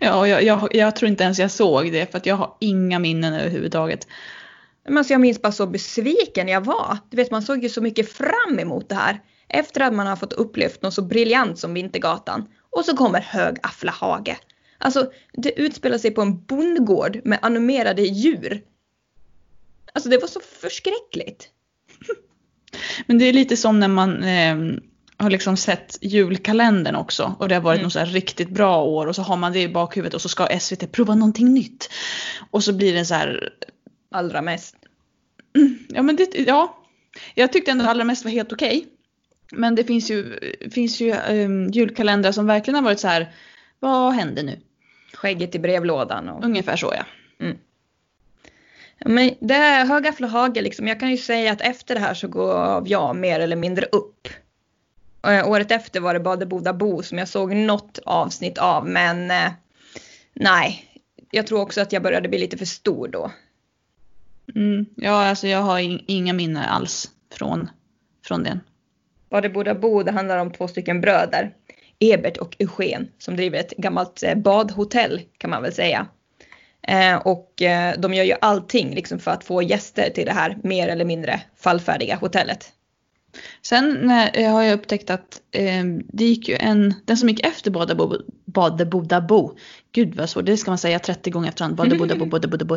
[0.00, 2.98] Ja, jag, jag, jag tror inte ens jag såg det för att jag har inga
[2.98, 4.06] minnen överhuvudtaget.
[4.84, 6.98] Men alltså jag minns bara så besviken jag var.
[7.10, 9.20] Du vet man såg ju så mycket fram emot det här.
[9.48, 12.48] Efter att man har fått upplevt något så briljant som Vintergatan.
[12.76, 14.36] Och så kommer Högaflahage.
[14.78, 18.62] Alltså det utspelar sig på en bondgård med animerade djur.
[19.92, 21.48] Alltså det var så förskräckligt.
[23.06, 24.56] Men det är lite som när man eh,
[25.16, 27.84] har liksom sett julkalendern också och det har varit mm.
[27.84, 30.28] något så här riktigt bra år och så har man det i bakhuvudet och så
[30.28, 31.90] ska SVT prova någonting nytt.
[32.50, 33.50] Och så blir det så här...
[34.10, 34.76] Allra mest.
[35.88, 36.82] Ja men det, ja.
[37.34, 38.78] Jag tyckte ändå allra mest var helt okej.
[38.78, 38.95] Okay.
[39.52, 40.38] Men det finns ju,
[40.70, 43.32] finns ju um, julkalendrar som verkligen har varit så här,
[43.80, 44.58] vad händer nu?
[45.14, 46.28] Skägget i brevlådan.
[46.28, 46.44] Och...
[46.44, 47.04] Ungefär så ja.
[47.46, 47.58] Mm.
[49.04, 52.28] Men det är Höga Hage liksom, jag kan ju säga att efter det här så
[52.28, 54.28] gav jag mer eller mindre upp.
[55.20, 59.52] Och året efter var det Badeboda Bo som jag såg något avsnitt av men eh,
[60.32, 60.84] nej,
[61.30, 63.30] jag tror också att jag började bli lite för stor då.
[64.54, 65.78] Mm, ja, alltså jag har
[66.10, 67.70] inga minnen alls från,
[68.24, 68.60] från den.
[69.36, 71.50] Badeboda Bo, det handlar om två stycken bröder.
[71.98, 76.06] Ebert och Eugen som driver ett gammalt eh, badhotell kan man väl säga.
[76.88, 80.58] Eh, och eh, de gör ju allting liksom för att få gäster till det här
[80.62, 82.72] mer eller mindre fallfärdiga hotellet.
[83.62, 87.70] Sen när, har jag upptäckt att eh, det gick ju en, den som gick efter
[87.70, 89.56] Badabo, Badebodabo,
[89.92, 92.74] gud vad svårt, det ska man säga 30 gånger efterhand, Badebodabo, Badebodabo.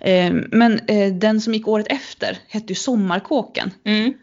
[0.00, 3.70] Eh, men eh, den som gick året efter hette ju Sommarkåken.
[3.84, 4.14] Mm.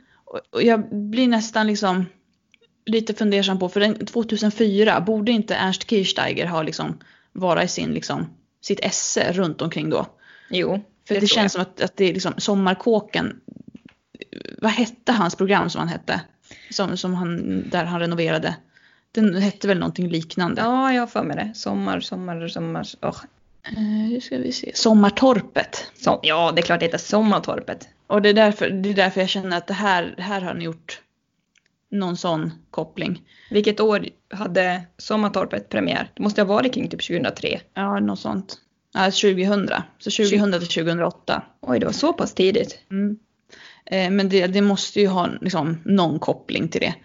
[0.51, 2.05] Och, jag blir nästan liksom
[2.85, 6.97] lite fundersam på, för den, 2004 borde inte Ernst Kirchsteiger ha liksom
[7.31, 8.29] vara i sin liksom
[8.61, 10.05] sitt esse runt omkring då.
[10.49, 10.83] Jo.
[11.07, 13.39] För det, det känns som att, att det är liksom Sommarkåken.
[14.57, 16.21] Vad hette hans program som han hette?
[16.69, 18.55] Som, som han, där han renoverade.
[19.11, 20.61] Den hette väl någonting liknande?
[20.61, 21.51] Ja, jag har för mig det.
[21.55, 22.85] Sommar, sommar, sommar.
[23.01, 23.17] Oh.
[23.71, 24.71] Uh, ska vi se.
[24.75, 25.91] Sommartorpet.
[25.93, 27.87] Som, ja, det är klart det heter Sommartorpet.
[28.07, 30.65] Och det är, därför, det är därför jag känner att det här, här har ni
[30.65, 31.01] gjort
[31.89, 33.21] någon sån koppling.
[33.49, 36.11] Vilket år hade Sommartorpet premiär?
[36.13, 37.59] Det måste ha varit kring typ 2003.
[37.73, 38.57] Ja, något sånt.
[38.93, 39.69] Ja, 2000.
[39.99, 41.43] Så 2000 till 2008.
[41.61, 42.79] Oj, det var så pass tidigt.
[42.91, 43.19] Mm.
[43.85, 46.95] Eh, men det, det, måste ju ha liksom, någon koppling till det.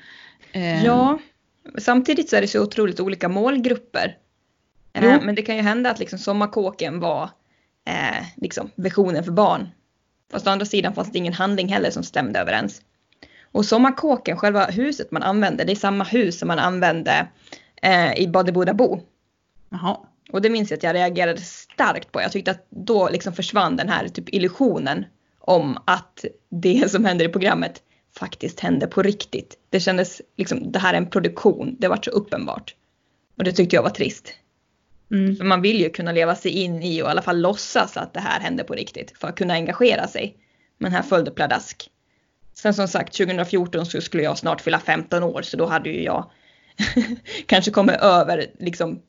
[0.53, 0.85] Eh.
[0.85, 1.19] Ja,
[1.79, 4.17] samtidigt så är det så otroligt olika målgrupper.
[4.93, 7.31] Eh, men det kan ju hända att liksom Sommarkåken var
[7.85, 9.69] eh, liksom visionen för barn.
[10.31, 12.83] Fast å andra sidan fanns det ingen handling heller som stämde överens.
[13.53, 17.29] Och sommarkåken, själva huset man använde, det är samma hus som man använde
[17.83, 19.01] eh, i Badebodabo.
[19.71, 19.99] Jaha.
[20.33, 22.21] Och det minns jag att jag reagerade starkt på.
[22.21, 25.05] Jag tyckte att då liksom försvann den här typ illusionen
[25.39, 27.83] om att det som händer i programmet
[28.19, 29.59] faktiskt hände på riktigt.
[29.71, 32.75] Det kändes liksom, det här är en produktion, det var så uppenbart.
[33.39, 34.35] Och det tyckte jag var trist.
[35.11, 35.37] Mm.
[35.37, 38.15] För man vill ju kunna leva sig in i och i alla fall låtsas att
[38.15, 40.37] det här hände på riktigt för att kunna engagera sig.
[40.79, 41.91] Men här följde pladask.
[42.55, 46.03] Sen som sagt 2014 så skulle jag snart fylla 15 år så då hade ju
[46.03, 46.31] jag
[47.47, 49.03] kanske kommit över liksom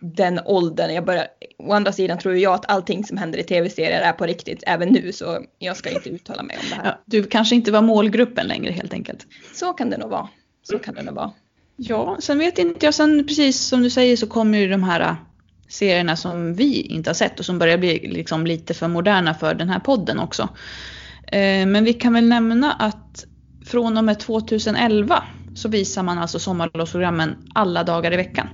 [0.00, 0.94] den åldern.
[0.94, 1.26] Jag börjar,
[1.58, 4.88] å andra sidan tror jag att allting som händer i tv-serier är på riktigt även
[4.88, 6.84] nu så jag ska inte uttala mig om det här.
[6.84, 9.26] Ja, du kanske inte var målgruppen längre helt enkelt.
[9.54, 10.28] Så kan det nog vara.
[10.62, 11.32] Så kan det nog vara.
[11.76, 12.94] Ja, sen vet inte jag.
[12.94, 15.16] Sen precis som du säger så kommer ju de här
[15.70, 19.54] serierna som vi inte har sett och som börjar bli liksom lite för moderna för
[19.54, 20.48] den här podden också.
[21.26, 23.24] Eh, men vi kan väl nämna att
[23.66, 25.22] från och med 2011
[25.54, 28.48] så visar man alltså sommarlovsprogrammen alla dagar i veckan.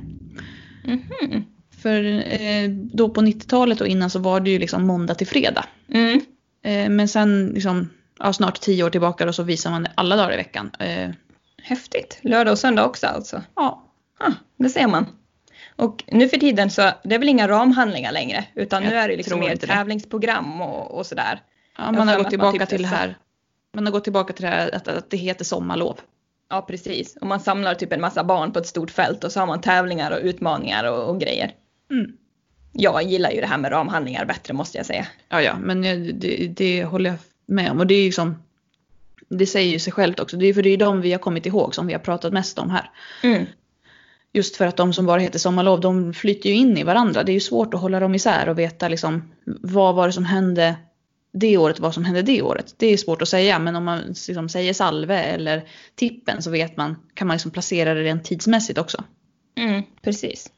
[0.85, 1.43] Mm -hmm.
[1.83, 2.05] För
[2.41, 5.65] eh, då på 90-talet och innan så var det ju liksom måndag till fredag.
[5.89, 6.21] Mm.
[6.65, 10.17] Eh, men sen liksom, ja, snart tio år tillbaka då så visar man det alla
[10.17, 10.71] dagar i veckan.
[11.63, 12.19] Häftigt.
[12.23, 13.43] Lördag och söndag också alltså?
[13.57, 13.83] Ja.
[14.19, 15.07] Ah, det ser man.
[15.77, 19.09] Och nu för tiden så det är väl inga ramhandlingar längre utan Jag nu är
[19.09, 21.41] det liksom mer tävlingsprogram och, och sådär.
[21.79, 23.19] Ja, man har gått tillbaka typ till det här.
[23.75, 26.01] Man har gått tillbaka till det här att, att det heter sommarlov.
[26.51, 27.17] Ja precis.
[27.17, 29.61] Och man samlar typ en massa barn på ett stort fält och så har man
[29.61, 31.55] tävlingar och utmaningar och, och grejer.
[31.91, 32.13] Mm.
[32.73, 35.07] Jag gillar ju det här med ramhandlingar bättre måste jag säga.
[35.29, 35.83] Ja, ja, men
[36.21, 37.79] det, det håller jag med om.
[37.79, 38.43] Och det är ju som,
[39.29, 40.37] det säger ju sig självt också.
[40.37, 42.59] Det är för det är de vi har kommit ihåg som vi har pratat mest
[42.59, 42.91] om här.
[43.23, 43.47] Mm.
[44.37, 47.23] Just för att de som bara heter sommarlov, de flyter ju in i varandra.
[47.23, 50.25] Det är ju svårt att hålla dem isär och veta liksom vad var det som
[50.25, 50.77] hände
[51.33, 52.75] det året vad som hände det året.
[52.77, 56.77] Det är svårt att säga men om man liksom säger salve eller tippen så vet
[56.77, 59.05] man, kan man liksom placera det rent tidsmässigt också.
[59.59, 60.51] Mm, precis.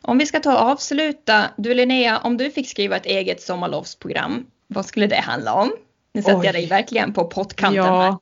[0.00, 1.44] Om vi ska ta och avsluta.
[1.56, 5.72] Du Linnea, om du fick skriva ett eget sommarlovsprogram, vad skulle det handla om?
[6.14, 6.46] Nu sätter Oj.
[6.46, 8.00] jag dig verkligen på pottkanten ja.
[8.00, 8.16] här.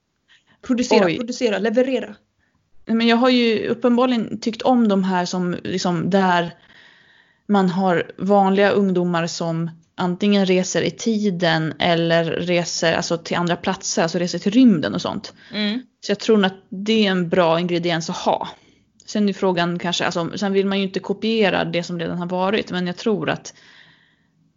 [0.62, 1.16] Producera, Oj.
[1.16, 2.14] producera, leverera.
[2.94, 6.54] Men jag har ju uppenbarligen tyckt om de här som liksom där
[7.46, 14.02] man har vanliga ungdomar som antingen reser i tiden eller reser alltså, till andra platser,
[14.02, 15.34] alltså reser till rymden och sånt.
[15.52, 15.82] Mm.
[16.00, 18.48] Så jag tror att det är en bra ingrediens att ha.
[19.06, 22.26] Sen är frågan kanske, alltså, sen vill man ju inte kopiera det som redan har
[22.26, 23.54] varit men jag tror att,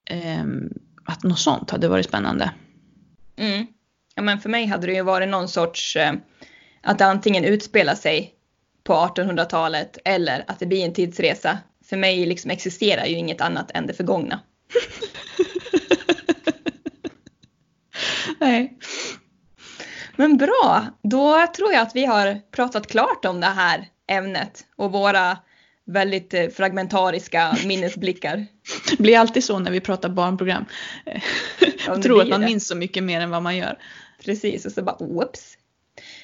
[0.05, 0.69] ehm,
[1.05, 2.51] att något sånt hade varit spännande.
[3.35, 3.67] Mm.
[4.15, 6.13] Ja, men för mig hade det ju varit någon sorts eh,
[6.83, 8.33] att det antingen utspelar sig
[8.83, 11.57] på 1800-talet eller att det blir en tidsresa.
[11.85, 14.39] För mig liksom existerar ju inget annat än det förgångna.
[18.39, 18.77] Nej.
[20.15, 24.91] Men bra, då tror jag att vi har pratat klart om det här ämnet och
[24.91, 25.37] våra
[25.85, 28.45] väldigt eh, fragmentariska minnesblickar.
[28.97, 30.65] Det blir alltid så när vi pratar barnprogram.
[31.87, 32.47] Ja, tror att man det.
[32.47, 33.77] minns så mycket mer än vad man gör.
[34.25, 35.57] Precis, och så bara whoops.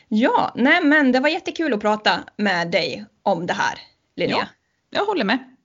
[0.10, 3.80] Ja, nej men det var jättekul att prata med dig om det här,
[4.16, 4.38] Linnea.
[4.38, 4.48] Ja.
[4.90, 5.56] Jag håller med.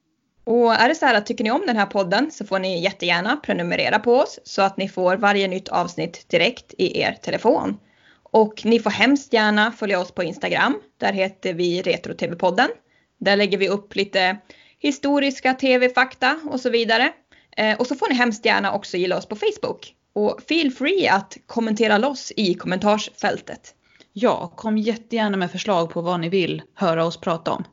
[0.44, 2.82] Och är det så här att tycker ni om den här podden så får ni
[2.82, 7.78] jättegärna prenumerera på oss så att ni får varje nytt avsnitt direkt i er telefon.
[8.22, 10.80] Och ni får hemskt gärna följa oss på Instagram.
[11.00, 12.68] Där heter vi Retro-TV-podden.
[13.20, 14.36] Där lägger vi upp lite
[14.78, 17.12] historiska tv-fakta och så vidare.
[17.56, 19.94] Eh, och så får ni hemskt gärna också gilla oss på Facebook.
[20.12, 23.74] Och feel free att kommentera loss i kommentarsfältet.
[24.16, 27.64] Ja, kom jättegärna med förslag på vad ni vill höra oss prata om.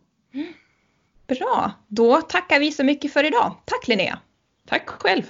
[1.28, 3.56] Bra, då tackar vi så mycket för idag.
[3.66, 4.20] Tack Linnea!
[4.68, 5.24] Tack själv.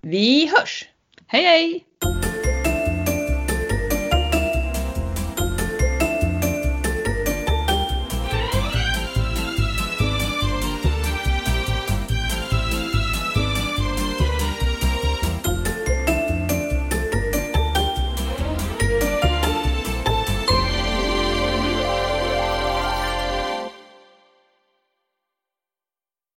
[0.00, 0.88] Vi hörs!
[1.26, 1.84] Hej hej!